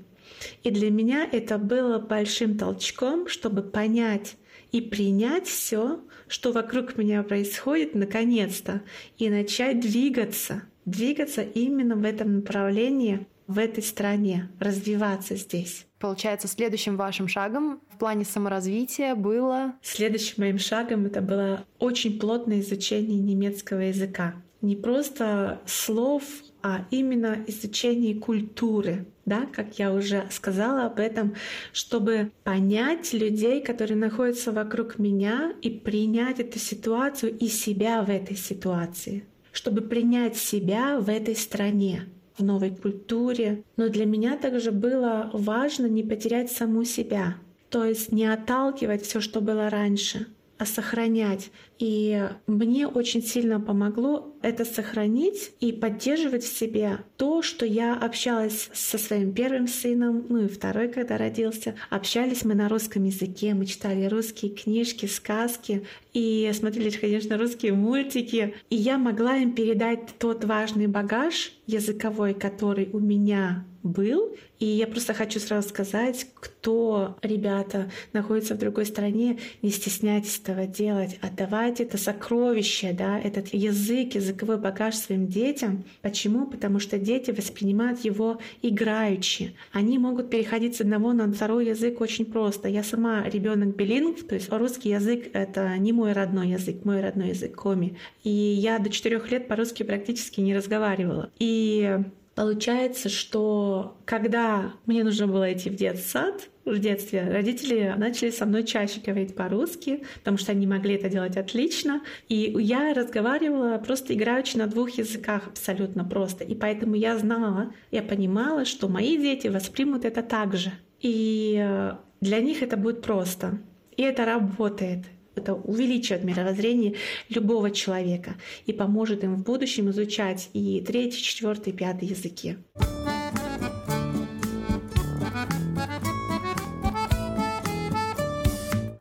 И 0.64 0.70
для 0.70 0.92
меня 0.92 1.26
это 1.32 1.58
было 1.58 2.00
большим 2.00 2.58
толчком, 2.58 3.30
чтобы 3.30 3.62
понять 3.62 4.36
и 4.74 4.82
принять 4.82 5.48
все, 5.48 6.02
что 6.28 6.52
вокруг 6.52 6.98
меня 6.98 7.24
происходит, 7.24 7.96
наконец-то, 7.96 8.82
и 9.18 9.30
начать 9.30 9.80
двигаться, 9.80 10.64
двигаться 10.86 11.42
именно 11.42 11.96
в 11.96 12.04
этом 12.04 12.36
направлении, 12.36 13.28
в 13.48 13.60
этой 13.60 13.84
стране, 13.84 14.50
развиваться 14.60 15.36
здесь. 15.36 15.86
Получается, 16.00 16.48
следующим 16.48 16.98
вашим 16.98 17.28
шагом 17.28 17.82
в 17.90 17.98
плане 17.98 18.26
саморазвития 18.26 19.16
было... 19.16 19.74
Следующим 19.82 20.36
моим 20.38 20.60
шагом 20.60 21.06
это 21.06 21.22
было 21.22 21.66
очень 21.80 22.20
плотное 22.20 22.60
изучение 22.60 23.20
немецкого 23.20 23.80
языка. 23.80 24.36
Не 24.62 24.76
просто 24.78 25.62
слов, 25.66 26.24
а 26.62 26.86
именно 26.90 27.44
изучение 27.48 28.16
культуры, 28.16 29.06
да, 29.26 29.46
как 29.46 29.78
я 29.78 29.94
уже 29.94 30.26
сказала 30.32 30.86
об 30.86 31.00
этом, 31.00 31.36
чтобы 31.74 32.32
понять 32.46 33.12
людей, 33.12 33.62
которые 33.62 33.98
находятся 33.98 34.54
вокруг 34.54 35.00
меня, 35.00 35.54
и 35.62 35.70
принять 35.70 36.40
эту 36.40 36.60
ситуацию 36.60 37.38
и 37.38 37.48
себя 37.48 38.02
в 38.04 38.10
этой 38.10 38.38
ситуации, 38.38 39.26
чтобы 39.54 39.82
принять 39.82 40.36
себя 40.36 41.00
в 41.00 41.10
этой 41.10 41.36
стране 41.38 42.10
в 42.38 42.44
новой 42.44 42.72
культуре. 42.72 43.64
Но 43.78 43.88
для 43.88 44.06
меня 44.06 44.36
также 44.36 44.72
было 44.72 45.30
важно 45.32 45.86
не 45.86 46.04
потерять 46.04 46.52
саму 46.52 46.84
себя, 46.84 47.38
то 47.70 47.86
есть 47.86 48.12
не 48.12 48.26
отталкивать 48.26 49.04
все, 49.04 49.22
что 49.22 49.40
было 49.40 49.70
раньше, 49.70 50.28
сохранять. 50.60 51.52
И 51.80 52.30
мне 52.48 52.88
очень 52.88 53.22
сильно 53.22 53.60
помогло 53.60 54.36
это 54.42 54.64
сохранить 54.64 55.52
и 55.60 55.72
поддерживать 55.72 56.44
в 56.44 56.58
себе 56.58 57.00
то, 57.18 57.42
что 57.42 57.66
я 57.66 57.96
общалась 57.96 58.70
со 58.74 58.98
своим 58.98 59.34
первым 59.34 59.68
сыном, 59.68 60.26
ну 60.30 60.46
и 60.46 60.48
второй, 60.48 60.88
когда 60.88 61.18
родился. 61.18 61.76
Общались 61.90 62.46
мы 62.46 62.54
на 62.54 62.70
русском 62.70 63.04
языке, 63.04 63.54
мы 63.54 63.66
читали 63.66 64.06
русские 64.06 64.52
книжки, 64.52 65.06
сказки 65.06 65.86
и 66.14 66.50
смотрели, 66.54 66.90
конечно, 66.92 67.38
русские 67.38 67.74
мультики. 67.74 68.56
И 68.70 68.76
я 68.76 68.98
могла 68.98 69.38
им 69.38 69.54
передать 69.54 70.18
тот 70.20 70.46
важный 70.46 70.88
багаж 70.88 71.52
языковой, 71.66 72.34
который 72.34 72.90
у 72.94 73.00
меня 73.00 73.66
был. 73.84 74.36
И 74.60 74.66
я 74.66 74.88
просто 74.88 75.14
хочу 75.14 75.40
сразу 75.40 75.68
сказать, 75.68 76.26
кто, 76.36 77.18
ребята, 77.22 77.92
находится 78.14 78.56
в 78.56 78.58
другой 78.58 78.86
стране, 78.86 79.40
не 79.62 79.72
стесняйтесь 79.72 80.40
этого 80.40 80.66
делать, 80.66 81.20
отдавайте 81.22 81.84
это 81.84 81.98
сокровище, 81.98 82.94
да, 82.94 83.20
этот 83.20 83.54
язык, 83.54 84.16
языковой 84.16 84.58
багаж 84.58 84.96
своим 84.96 85.28
детям. 85.28 85.84
Почему? 86.02 86.48
Потому 86.48 86.80
что 86.80 86.98
дети 86.98 87.32
воспринимают 87.32 88.06
его 88.06 88.40
играючи. 88.62 89.54
Они 89.74 90.00
могут 90.00 90.30
переходить 90.30 90.78
с 90.78 90.82
одного 90.82 91.12
на 91.12 91.32
второй 91.32 91.68
язык 91.68 92.00
очень 92.00 92.26
просто. 92.26 92.70
Я 92.70 92.84
сама 92.84 93.24
ребенок 93.24 93.76
билинг, 93.76 94.26
то 94.26 94.36
есть 94.36 94.50
русский 94.50 94.90
язык— 94.90 95.30
это 95.34 95.78
не 95.78 95.92
мой 95.92 96.14
родной 96.14 96.50
язык, 96.50 96.86
мой 96.86 97.02
родной 97.02 97.30
язык 97.30 97.54
коми. 97.56 97.98
И 98.24 98.30
я 98.30 98.80
до 98.80 98.90
четырех 98.90 99.30
лет 99.30 99.48
по-русски 99.50 99.84
практически 99.84 100.40
не 100.40 100.56
разговаривала. 100.56 101.32
И 101.38 102.00
Получается, 102.36 103.10
что 103.10 103.96
когда 104.06 104.74
мне 104.86 105.04
нужно 105.04 105.28
было 105.28 105.54
идти 105.54 105.70
в 105.70 105.76
детсад, 105.76 106.50
в 106.66 106.80
детстве 106.80 107.30
родители 107.30 107.94
начали 107.98 108.32
со 108.32 108.46
мной 108.46 108.64
чаще 108.64 109.02
говорить 109.02 109.36
по-русски, 109.36 110.04
потому 110.20 110.38
что 110.38 110.52
они 110.52 110.66
могли 110.66 110.96
это 110.96 111.10
делать 111.10 111.38
отлично. 111.38 112.02
И 112.30 112.56
я 112.58 112.94
разговаривала 112.94 113.78
просто 113.78 114.14
играючи 114.14 114.58
на 114.58 114.68
двух 114.68 114.92
языках 114.92 115.48
абсолютно 115.48 116.06
просто. 116.06 116.44
И 116.44 116.56
поэтому 116.56 116.96
я 116.96 117.18
знала, 117.18 117.72
я 117.92 118.02
понимала, 118.02 118.66
что 118.66 118.88
мои 118.88 119.18
дети 119.18 119.48
воспримут 119.48 120.06
это 120.06 120.24
так 120.24 120.56
же. 120.56 120.72
И 121.02 121.58
э, 121.62 121.94
для 122.22 122.40
них 122.40 122.64
это 122.64 122.78
будет 122.78 123.02
просто. 123.02 123.60
И 123.96 124.02
это 124.02 124.26
работает 124.26 125.06
это 125.36 125.54
увеличивает 125.54 126.24
мировоззрение 126.24 126.96
любого 127.30 127.72
человека 127.72 128.36
и 128.66 128.74
поможет 128.74 129.24
им 129.24 129.36
в 129.36 129.44
будущем 129.44 129.90
изучать 129.90 130.50
и 130.54 130.82
третий, 130.82 131.22
четвертый, 131.22 131.74
пятый 131.74 132.10
языки. 132.10 132.58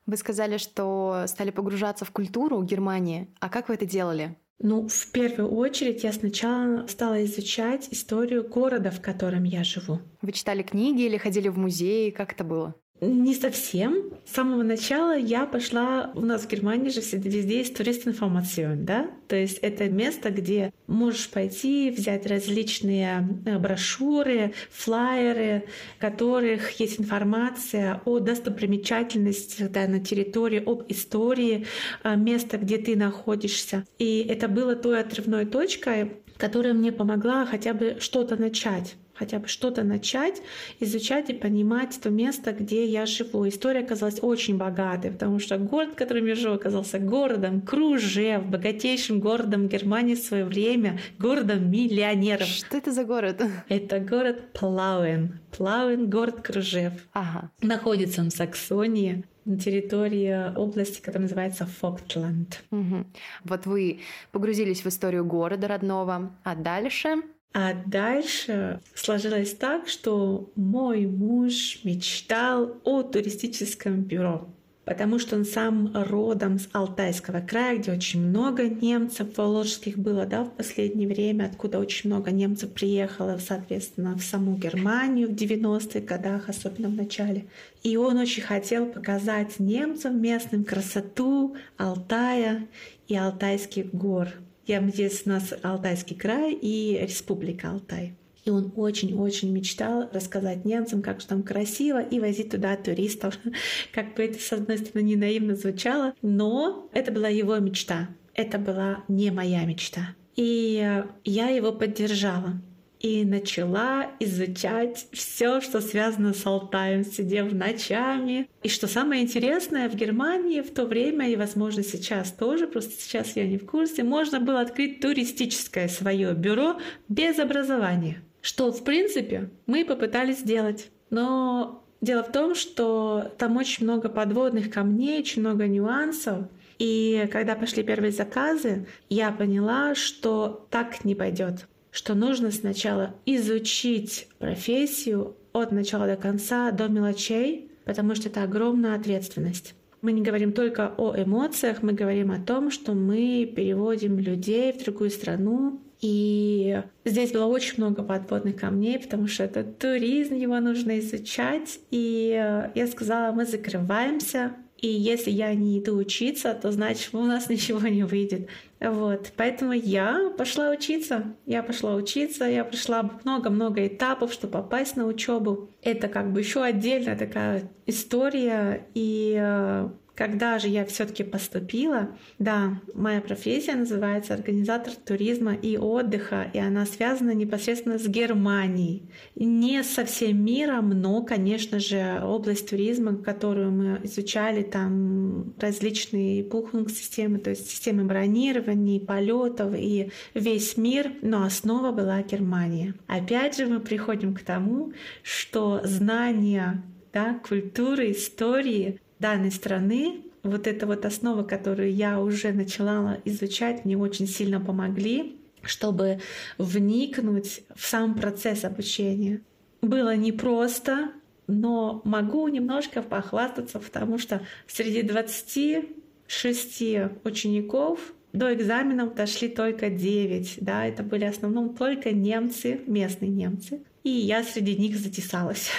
Вы 0.06 0.18
сказали, 0.18 0.58
что 0.58 1.24
стали 1.26 1.50
погружаться 1.50 2.04
в 2.04 2.10
культуру 2.10 2.62
Германии. 2.62 3.28
А 3.40 3.48
как 3.48 3.70
вы 3.70 3.74
это 3.76 3.86
делали? 3.86 4.36
Ну, 4.58 4.86
в 4.86 5.10
первую 5.10 5.50
очередь 5.50 6.04
я 6.04 6.12
сначала 6.12 6.86
стала 6.86 7.24
изучать 7.24 7.88
историю 7.90 8.46
города, 8.46 8.90
в 8.90 9.00
котором 9.00 9.44
я 9.44 9.64
живу. 9.64 10.00
Вы 10.20 10.32
читали 10.32 10.62
книги 10.62 11.02
или 11.02 11.16
ходили 11.16 11.48
в 11.48 11.58
музеи? 11.58 12.10
Как 12.10 12.32
это 12.34 12.44
было? 12.44 12.74
Не 13.04 13.34
совсем. 13.34 14.12
С 14.24 14.32
самого 14.32 14.62
начала 14.62 15.18
я 15.18 15.44
пошла, 15.44 16.12
у 16.14 16.20
нас 16.20 16.42
в 16.42 16.48
Германии 16.48 16.88
же 16.88 17.00
везде 17.00 17.58
есть 17.58 17.76
турист-информацион, 17.76 18.84
да? 18.84 19.10
То 19.26 19.34
есть 19.34 19.58
это 19.58 19.88
место, 19.90 20.30
где 20.30 20.72
можешь 20.86 21.28
пойти, 21.28 21.90
взять 21.90 22.26
различные 22.26 23.28
э, 23.44 23.58
брошюры, 23.58 24.54
флайеры, 24.70 25.64
в 25.96 26.00
которых 26.00 26.78
есть 26.78 27.00
информация 27.00 28.00
о 28.04 28.20
достопримечательностях 28.20 29.72
да, 29.72 29.88
на 29.88 29.98
территории, 29.98 30.62
об 30.64 30.84
истории 30.86 31.66
э, 32.04 32.14
места, 32.14 32.56
где 32.56 32.78
ты 32.78 32.94
находишься. 32.94 33.84
И 33.98 34.24
это 34.28 34.46
было 34.46 34.76
той 34.76 35.00
отрывной 35.00 35.46
точкой, 35.46 36.18
которая 36.36 36.72
мне 36.72 36.92
помогла 36.92 37.46
хотя 37.46 37.74
бы 37.74 37.96
что-то 37.98 38.36
начать 38.36 38.94
хотя 39.22 39.38
бы 39.38 39.46
что-то 39.46 39.84
начать, 39.84 40.42
изучать 40.80 41.30
и 41.30 41.32
понимать 41.32 42.00
то 42.02 42.10
место, 42.10 42.50
где 42.50 42.84
я 42.86 43.06
живу. 43.06 43.48
История 43.48 43.80
оказалась 43.80 44.18
очень 44.20 44.56
богатой, 44.56 45.12
потому 45.12 45.38
что 45.38 45.58
город, 45.58 45.90
в 45.92 45.94
котором 45.94 46.26
я 46.26 46.34
живу, 46.34 46.54
оказался 46.54 46.98
городом 46.98 47.60
Кружев, 47.60 48.44
богатейшим 48.46 49.20
городом 49.20 49.68
Германии 49.68 50.16
в 50.16 50.18
свое 50.18 50.44
время, 50.44 50.98
городом 51.20 51.70
миллионеров. 51.70 52.48
Что 52.48 52.76
это 52.76 52.90
за 52.90 53.04
город? 53.04 53.40
Это 53.68 54.00
город 54.00 54.52
Плауэн. 54.54 55.38
Плауэн, 55.56 56.10
город 56.10 56.40
Кружев. 56.42 56.92
Ага. 57.12 57.50
Находится 57.60 58.22
он 58.22 58.30
в 58.30 58.32
Саксонии, 58.32 59.24
на 59.44 59.58
территории 59.58 60.56
области, 60.56 61.00
которая 61.00 61.22
называется 61.22 61.66
Фоктланд. 61.66 62.62
Угу. 62.70 63.04
Вот 63.44 63.66
вы 63.66 64.00
погрузились 64.30 64.84
в 64.84 64.86
историю 64.86 65.24
города 65.24 65.68
родного, 65.68 66.32
а 66.44 66.54
дальше 66.54 67.22
а 67.54 67.74
дальше 67.86 68.80
сложилось 68.94 69.54
так, 69.54 69.88
что 69.88 70.50
мой 70.56 71.06
муж 71.06 71.80
мечтал 71.84 72.80
о 72.84 73.02
туристическом 73.02 74.02
бюро, 74.02 74.48
потому 74.86 75.18
что 75.18 75.36
он 75.36 75.44
сам 75.44 75.92
родом 75.94 76.58
с 76.58 76.68
Алтайского 76.72 77.40
края, 77.40 77.78
где 77.78 77.92
очень 77.92 78.26
много 78.26 78.68
немцев 78.68 79.36
волжских 79.36 79.98
было 79.98 80.24
да, 80.24 80.44
в 80.44 80.56
последнее 80.56 81.06
время, 81.06 81.44
откуда 81.44 81.78
очень 81.78 82.08
много 82.08 82.30
немцев 82.30 82.72
приехало, 82.72 83.38
соответственно, 83.38 84.16
в 84.16 84.22
саму 84.22 84.56
Германию 84.56 85.28
в 85.28 85.32
90-х 85.32 86.00
годах, 86.00 86.48
особенно 86.48 86.88
в 86.88 86.94
начале. 86.94 87.46
И 87.82 87.98
он 87.98 88.16
очень 88.16 88.42
хотел 88.42 88.86
показать 88.86 89.58
немцам 89.58 90.22
местным 90.22 90.64
красоту 90.64 91.54
Алтая 91.76 92.66
и 93.08 93.14
Алтайских 93.14 93.94
гор. 93.94 94.28
Я 94.66 94.80
здесь 94.88 95.22
у 95.26 95.30
нас 95.30 95.52
Алтайский 95.62 96.16
край 96.16 96.52
и 96.52 96.98
Республика 97.02 97.70
Алтай. 97.70 98.14
И 98.44 98.50
он 98.50 98.72
очень-очень 98.76 99.52
мечтал 99.52 100.08
рассказать 100.12 100.64
немцам, 100.64 101.00
как 101.00 101.20
же 101.20 101.26
там 101.28 101.42
красиво, 101.42 102.02
и 102.02 102.18
возить 102.18 102.50
туда 102.50 102.76
туристов. 102.76 103.38
Как 103.92 104.14
бы 104.14 104.24
это, 104.24 104.40
с 104.40 104.52
одной 104.52 104.78
стороны, 104.78 105.06
не 105.06 105.16
наивно 105.16 105.54
звучало, 105.54 106.14
но 106.22 106.88
это 106.92 107.12
была 107.12 107.28
его 107.28 107.56
мечта. 107.58 108.08
Это 108.34 108.58
была 108.58 109.04
не 109.06 109.30
моя 109.30 109.64
мечта. 109.64 110.16
И 110.34 111.04
я 111.24 111.48
его 111.50 111.70
поддержала 111.70 112.60
и 113.02 113.24
начала 113.24 114.06
изучать 114.20 115.08
все, 115.12 115.60
что 115.60 115.80
связано 115.80 116.32
с 116.32 116.46
Алтаем, 116.46 117.04
сидев 117.04 117.52
ночами. 117.52 118.48
И 118.62 118.68
что 118.68 118.86
самое 118.86 119.22
интересное, 119.22 119.88
в 119.88 119.96
Германии 119.96 120.60
в 120.60 120.72
то 120.72 120.86
время, 120.86 121.28
и, 121.28 121.36
возможно, 121.36 121.82
сейчас 121.82 122.30
тоже, 122.30 122.68
просто 122.68 122.92
сейчас 122.92 123.34
я 123.34 123.46
не 123.46 123.58
в 123.58 123.66
курсе, 123.66 124.04
можно 124.04 124.38
было 124.38 124.60
открыть 124.60 125.00
туристическое 125.00 125.88
свое 125.88 126.32
бюро 126.32 126.78
без 127.08 127.40
образования. 127.40 128.22
Что, 128.40 128.70
в 128.70 128.84
принципе, 128.84 129.50
мы 129.66 129.84
попытались 129.84 130.38
сделать. 130.38 130.90
Но 131.10 131.80
Дело 132.00 132.24
в 132.24 132.32
том, 132.32 132.56
что 132.56 133.30
там 133.38 133.56
очень 133.56 133.84
много 133.84 134.08
подводных 134.08 134.72
камней, 134.72 135.20
очень 135.20 135.40
много 135.40 135.68
нюансов. 135.68 136.46
И 136.80 137.28
когда 137.30 137.54
пошли 137.54 137.84
первые 137.84 138.10
заказы, 138.10 138.88
я 139.08 139.30
поняла, 139.30 139.94
что 139.94 140.66
так 140.68 141.04
не 141.04 141.14
пойдет 141.14 141.68
что 141.92 142.14
нужно 142.14 142.50
сначала 142.50 143.14
изучить 143.26 144.26
профессию 144.38 145.36
от 145.52 145.70
начала 145.70 146.06
до 146.06 146.16
конца, 146.16 146.72
до 146.72 146.88
мелочей, 146.88 147.70
потому 147.84 148.14
что 148.14 148.28
это 148.28 148.42
огромная 148.42 148.96
ответственность. 148.96 149.74
Мы 150.00 150.12
не 150.12 150.22
говорим 150.22 150.52
только 150.52 150.92
о 150.96 151.14
эмоциях, 151.14 151.82
мы 151.82 151.92
говорим 151.92 152.32
о 152.32 152.40
том, 152.40 152.72
что 152.72 152.94
мы 152.94 153.50
переводим 153.54 154.18
людей 154.18 154.72
в 154.72 154.82
другую 154.82 155.10
страну. 155.10 155.80
И 156.00 156.82
здесь 157.04 157.30
было 157.30 157.44
очень 157.44 157.74
много 157.76 158.02
подводных 158.02 158.56
камней, 158.56 158.98
потому 158.98 159.28
что 159.28 159.44
это 159.44 159.62
туризм, 159.62 160.34
его 160.34 160.58
нужно 160.58 160.98
изучать. 160.98 161.78
И 161.92 162.30
я 162.74 162.86
сказала, 162.88 163.32
мы 163.32 163.44
закрываемся, 163.44 164.56
и 164.82 164.88
если 164.88 165.30
я 165.30 165.54
не 165.54 165.78
иду 165.78 165.96
учиться, 165.96 166.52
то 166.54 166.72
значит 166.72 167.14
у 167.14 167.22
нас 167.22 167.48
ничего 167.48 167.86
не 167.86 168.02
выйдет. 168.02 168.48
Вот, 168.80 169.32
поэтому 169.36 169.72
я 169.72 170.32
пошла 170.36 170.70
учиться. 170.70 171.36
Я 171.46 171.62
пошла 171.62 171.94
учиться, 171.94 172.44
я 172.44 172.64
прошла 172.64 173.08
много-много 173.24 173.86
этапов, 173.86 174.32
чтобы 174.32 174.54
попасть 174.54 174.96
на 174.96 175.06
учебу. 175.06 175.70
Это 175.82 176.08
как 176.08 176.32
бы 176.32 176.40
еще 176.40 176.64
отдельная 176.64 177.16
такая 177.16 177.70
история. 177.86 178.88
И 178.94 179.36
э, 179.40 179.88
когда 180.14 180.58
же 180.58 180.68
я 180.68 180.84
все-таки 180.84 181.24
поступила, 181.24 182.10
да, 182.38 182.80
моя 182.94 183.20
профессия 183.20 183.74
называется 183.74 184.34
организатор 184.34 184.94
туризма 184.94 185.54
и 185.54 185.76
отдыха, 185.78 186.50
и 186.52 186.58
она 186.58 186.84
связана 186.84 187.32
непосредственно 187.32 187.98
с 187.98 188.06
Германией. 188.06 189.04
Не 189.36 189.82
со 189.82 190.04
всем 190.04 190.44
миром, 190.44 190.90
но, 190.90 191.22
конечно 191.22 191.78
же, 191.78 192.20
область 192.22 192.68
туризма, 192.68 193.16
которую 193.16 193.72
мы 193.72 194.00
изучали, 194.04 194.62
там 194.62 195.54
различные 195.58 196.44
бухинг-системы, 196.44 197.38
то 197.38 197.50
есть 197.50 197.70
системы 197.70 198.04
бронирования, 198.04 199.00
полетов 199.00 199.74
и 199.76 200.10
весь 200.34 200.76
мир, 200.76 201.12
но 201.22 201.44
основа 201.44 201.90
была 201.90 202.22
Германия. 202.22 202.94
Опять 203.06 203.56
же, 203.56 203.66
мы 203.66 203.80
приходим 203.80 204.34
к 204.34 204.42
тому, 204.42 204.92
что 205.22 205.80
знания 205.84 206.82
да, 207.12 207.40
культуры, 207.46 208.12
истории 208.12 209.00
данной 209.22 209.50
страны, 209.50 210.24
вот 210.42 210.66
эта 210.66 210.86
вот 210.86 211.06
основа, 211.06 211.44
которую 211.44 211.94
я 211.94 212.20
уже 212.20 212.52
начала 212.52 213.16
изучать, 213.24 213.86
мне 213.86 213.96
очень 213.96 214.26
сильно 214.26 214.60
помогли, 214.60 215.38
чтобы 215.62 216.20
вникнуть 216.58 217.62
в 217.74 217.86
сам 217.86 218.14
процесс 218.14 218.64
обучения. 218.64 219.40
Было 219.80 220.16
непросто, 220.16 221.12
но 221.46 222.02
могу 222.04 222.48
немножко 222.48 223.02
похвастаться, 223.02 223.78
потому 223.78 224.18
что 224.18 224.42
среди 224.66 225.02
26 225.02 226.84
учеников 227.24 228.12
до 228.32 228.52
экзаменов 228.52 229.14
дошли 229.14 229.48
только 229.48 229.90
9. 229.90 230.58
Да, 230.60 230.86
это 230.86 231.02
были 231.02 231.26
в 231.26 231.30
основном 231.30 231.74
только 231.76 232.10
немцы, 232.12 232.80
местные 232.86 233.30
немцы. 233.30 233.82
и 234.04 234.10
я 234.10 234.42
среди 234.42 234.76
них 234.76 234.96
затесалась. 234.96 235.70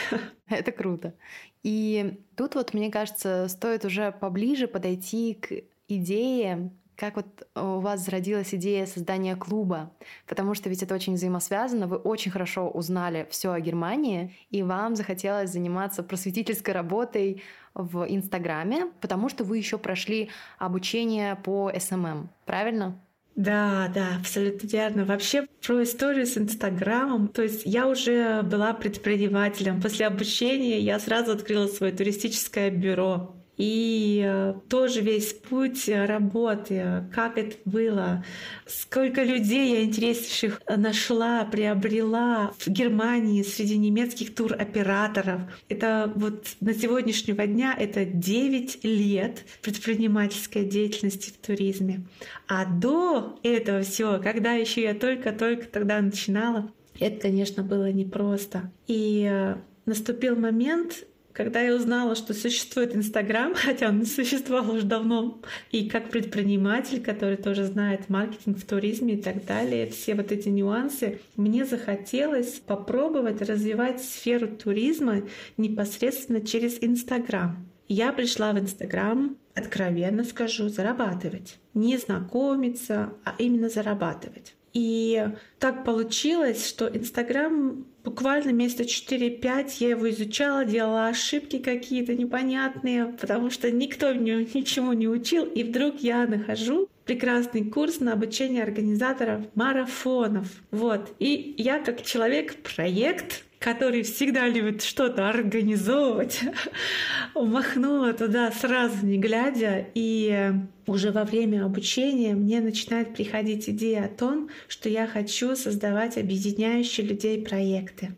Это 0.48 0.72
круто. 0.72 1.14
И 1.64 2.22
тут 2.36 2.56
вот, 2.56 2.74
мне 2.74 2.92
кажется, 2.92 3.48
стоит 3.48 3.86
уже 3.86 4.12
поближе 4.12 4.68
подойти 4.68 5.34
к 5.34 5.64
идее 5.88 6.72
как 6.96 7.16
вот 7.16 7.48
у 7.56 7.80
вас 7.80 8.06
зародилась 8.06 8.54
идея 8.54 8.86
создания 8.86 9.36
клуба? 9.36 9.92
Потому 10.28 10.54
что 10.54 10.70
ведь 10.70 10.84
это 10.84 10.94
очень 10.94 11.16
взаимосвязано. 11.16 11.88
Вы 11.88 11.98
очень 11.98 12.32
хорошо 12.32 12.70
узнали 12.70 13.28
все 13.30 13.52
о 13.52 13.60
Германии, 13.60 14.36
и 14.52 14.62
вам 14.64 14.96
захотелось 14.96 15.52
заниматься 15.52 16.04
просветительской 16.04 16.74
работой 16.74 17.42
в 17.74 18.06
Инстаграме, 18.08 18.92
потому 19.02 19.30
что 19.30 19.44
вы 19.44 19.58
еще 19.58 19.78
прошли 19.78 20.30
обучение 20.60 21.36
по 21.36 21.72
SMM, 21.78 22.30
правильно? 22.46 23.00
Да, 23.36 23.92
да, 23.94 24.18
абсолютно 24.20 24.68
верно. 24.68 25.06
Вообще 25.06 25.48
про 25.66 25.84
историю 25.84 26.28
с 26.28 26.38
Инстаграмом. 26.38 27.28
То 27.30 27.42
есть 27.42 27.64
я 27.66 27.88
уже 27.88 28.44
была 28.44 28.74
предпринимателем. 28.74 29.82
После 29.82 30.06
обучения 30.06 30.80
я 30.80 31.00
сразу 31.00 31.32
открыла 31.32 31.68
свое 31.68 31.92
туристическое 31.94 32.70
бюро. 32.70 33.43
И 33.58 34.24
э, 34.26 34.56
тоже 34.68 35.02
весь 35.02 35.34
путь 35.34 35.88
работы, 35.88 37.04
как 37.14 37.38
это 37.38 37.56
было, 37.66 38.26
сколько 38.66 39.24
людей 39.24 39.76
я 39.76 39.84
интереснейших 39.84 40.62
нашла, 40.76 41.46
приобрела 41.46 42.52
в 42.58 42.68
Германии 42.68 43.44
среди 43.44 43.78
немецких 43.78 44.34
туроператоров. 44.34 45.42
Это 45.70 46.12
вот 46.16 46.48
на 46.62 46.74
сегодняшнего 46.74 47.46
дня 47.46 47.76
это 47.78 48.06
9 48.06 48.84
лет 48.84 49.46
предпринимательской 49.62 50.66
деятельности 50.66 51.30
в 51.30 51.46
туризме. 51.46 52.02
А 52.48 52.66
до 52.66 53.40
этого 53.44 53.82
всего, 53.82 54.20
когда 54.20 54.54
еще 54.54 54.82
я 54.82 54.96
только-только 54.96 55.68
тогда 55.68 56.02
начинала, 56.02 56.72
это, 57.00 57.22
конечно, 57.22 57.64
было 57.64 57.92
непросто. 57.92 58.72
И 58.88 59.28
э, 59.30 59.56
наступил 59.86 60.36
момент, 60.36 61.06
когда 61.34 61.62
я 61.62 61.76
узнала, 61.76 62.16
что 62.16 62.34
существует 62.34 62.96
Инстаграм, 62.96 63.54
хотя 63.56 63.90
он 63.90 64.06
существовал 64.06 64.76
уже 64.76 64.86
давно, 64.86 65.42
и 65.72 65.90
как 65.90 66.10
предприниматель, 66.10 67.02
который 67.04 67.38
тоже 67.38 67.66
знает 67.66 68.10
маркетинг 68.10 68.58
в 68.58 68.66
туризме 68.66 69.16
и 69.16 69.22
так 69.22 69.46
далее, 69.46 69.90
все 69.90 70.16
вот 70.16 70.32
эти 70.32 70.50
нюансы, 70.50 71.20
мне 71.36 71.66
захотелось 71.66 72.62
попробовать 72.66 73.42
развивать 73.42 74.02
сферу 74.02 74.48
туризма 74.48 75.24
непосредственно 75.58 76.42
через 76.42 76.78
Инстаграм. 76.82 77.68
Я 77.88 78.14
пришла 78.14 78.54
в 78.54 78.60
Инстаграм, 78.60 79.36
откровенно 79.56 80.24
скажу, 80.24 80.70
зарабатывать. 80.70 81.60
Не 81.74 81.98
знакомиться, 81.98 83.14
а 83.26 83.36
именно 83.38 83.70
зарабатывать. 83.70 84.56
И 84.74 85.30
так 85.60 85.86
получилось, 85.86 86.68
что 86.68 86.88
Инстаграм 86.88 87.86
буквально 88.04 88.52
месяца 88.52 88.84
4-5 88.84 89.76
я 89.80 89.90
его 89.90 90.10
изучала, 90.10 90.66
делала 90.66 91.08
ошибки 91.08 91.60
какие-то 91.60 92.16
непонятные, 92.16 93.06
потому 93.06 93.52
что 93.52 93.72
никто 93.72 94.12
меня 94.14 94.38
ничему 94.40 94.94
не 94.94 95.08
учил. 95.08 95.46
И 95.46 95.64
вдруг 95.64 96.02
я 96.02 96.26
нахожу 96.26 96.90
прекрасный 97.06 97.66
курс 97.70 98.00
на 98.00 98.14
обучение 98.14 98.64
организаторов 98.64 99.44
марафонов. 99.56 100.48
Вот. 100.72 101.14
И 101.20 101.54
я 101.58 101.80
как 101.80 102.02
человек-проект 102.02 103.44
который 103.64 104.04
всегда 104.04 104.50
любит 104.50 104.84
что-то 104.84 105.30
организовывать, 105.30 106.42
махнула 107.34 108.12
туда 108.12 108.52
сразу 108.52 109.06
не 109.06 109.18
глядя, 109.18 109.86
и 109.96 110.52
уже 110.86 111.12
во 111.12 111.24
время 111.24 111.64
обучения 111.64 112.36
мне 112.36 112.60
начинает 112.60 113.16
приходить 113.16 113.70
идея 113.70 114.06
о 114.06 114.10
том, 114.10 114.50
что 114.68 114.90
я 114.90 115.08
хочу 115.08 115.56
создавать 115.56 116.18
объединяющие 116.18 117.08
людей 117.08 117.42
проекты. 117.42 118.18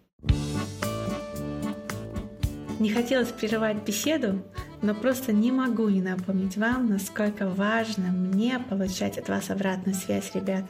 Не 2.79 2.89
хотелось 2.89 3.29
прерывать 3.29 3.83
беседу, 3.85 4.43
но 4.81 4.95
просто 4.95 5.31
не 5.31 5.51
могу 5.51 5.89
не 5.89 6.01
напомнить 6.01 6.57
вам, 6.57 6.89
насколько 6.89 7.47
важно 7.47 8.07
мне 8.07 8.59
получать 8.67 9.19
от 9.19 9.29
вас 9.29 9.51
обратную 9.51 9.93
связь, 9.93 10.31
ребята. 10.33 10.67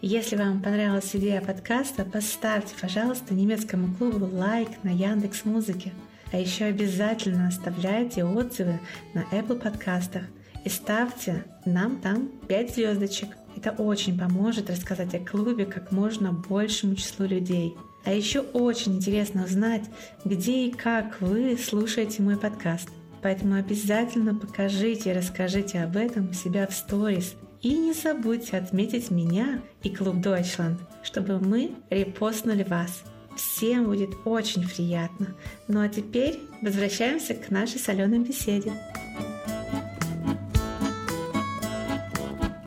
Если 0.00 0.36
вам 0.36 0.62
понравилась 0.62 1.14
идея 1.14 1.40
подкаста, 1.40 2.04
поставьте, 2.04 2.74
пожалуйста, 2.80 3.34
немецкому 3.34 3.94
клубу 3.96 4.28
лайк 4.32 4.68
на 4.84 4.90
Яндекс 4.90 5.44
Музыке. 5.44 5.92
А 6.32 6.38
еще 6.38 6.66
обязательно 6.66 7.48
оставляйте 7.48 8.24
отзывы 8.24 8.78
на 9.14 9.24
Apple 9.32 9.58
подкастах 9.58 10.22
и 10.64 10.68
ставьте 10.68 11.44
нам 11.64 12.00
там 12.00 12.28
5 12.46 12.74
звездочек. 12.74 13.28
Это 13.56 13.72
очень 13.72 14.16
поможет 14.16 14.70
рассказать 14.70 15.14
о 15.14 15.18
клубе 15.18 15.66
как 15.66 15.90
можно 15.90 16.32
большему 16.32 16.94
числу 16.94 17.26
людей. 17.26 17.74
А 18.04 18.12
еще 18.12 18.40
очень 18.40 18.96
интересно 18.96 19.44
узнать, 19.44 19.84
где 20.24 20.66
и 20.66 20.70
как 20.70 21.20
вы 21.20 21.58
слушаете 21.58 22.22
мой 22.22 22.36
подкаст. 22.36 22.88
Поэтому 23.20 23.56
обязательно 23.56 24.34
покажите 24.34 25.10
и 25.10 25.14
расскажите 25.14 25.80
об 25.80 25.96
этом 25.96 26.30
у 26.30 26.32
себя 26.34 26.68
в 26.68 26.72
сторис– 26.72 27.34
и 27.62 27.76
не 27.76 27.92
забудьте 27.92 28.56
отметить 28.56 29.10
меня 29.10 29.60
и 29.82 29.90
Клуб 29.90 30.16
Deutschland, 30.16 30.78
чтобы 31.02 31.40
мы 31.40 31.72
репостнули 31.90 32.62
вас. 32.62 33.02
Всем 33.36 33.84
будет 33.84 34.10
очень 34.24 34.68
приятно. 34.68 35.34
Ну 35.68 35.80
а 35.80 35.88
теперь 35.88 36.40
возвращаемся 36.60 37.34
к 37.34 37.50
нашей 37.50 37.78
соленой 37.78 38.18
беседе. 38.18 38.72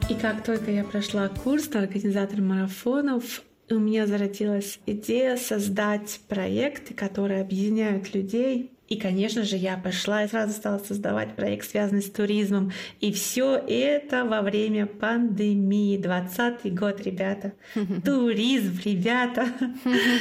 И 0.10 0.14
как 0.14 0.44
только 0.44 0.72
я 0.72 0.84
прошла 0.84 1.30
курс 1.30 1.70
на 1.70 1.82
организатор 1.82 2.42
марафонов, 2.42 3.44
у 3.70 3.76
меня 3.76 4.06
зародилась 4.06 4.80
идея 4.86 5.38
создать 5.38 6.20
проекты, 6.28 6.94
которые 6.94 7.42
объединяют 7.42 8.14
людей 8.14 8.72
и, 8.92 8.98
конечно 8.98 9.44
же, 9.44 9.56
я 9.56 9.78
пошла 9.78 10.26
и 10.26 10.28
сразу 10.28 10.52
стала 10.52 10.78
создавать 10.78 11.38
проект, 11.38 11.70
связанный 11.70 12.02
с 12.02 12.12
туризмом. 12.12 12.74
И 13.00 13.14
все 13.14 13.56
это 13.56 14.26
во 14.26 14.42
время 14.42 14.86
пандемии. 14.86 15.96
20 15.96 16.76
год, 16.76 17.00
ребята. 17.00 17.54
Туризм, 18.04 18.78
ребята. 18.84 19.48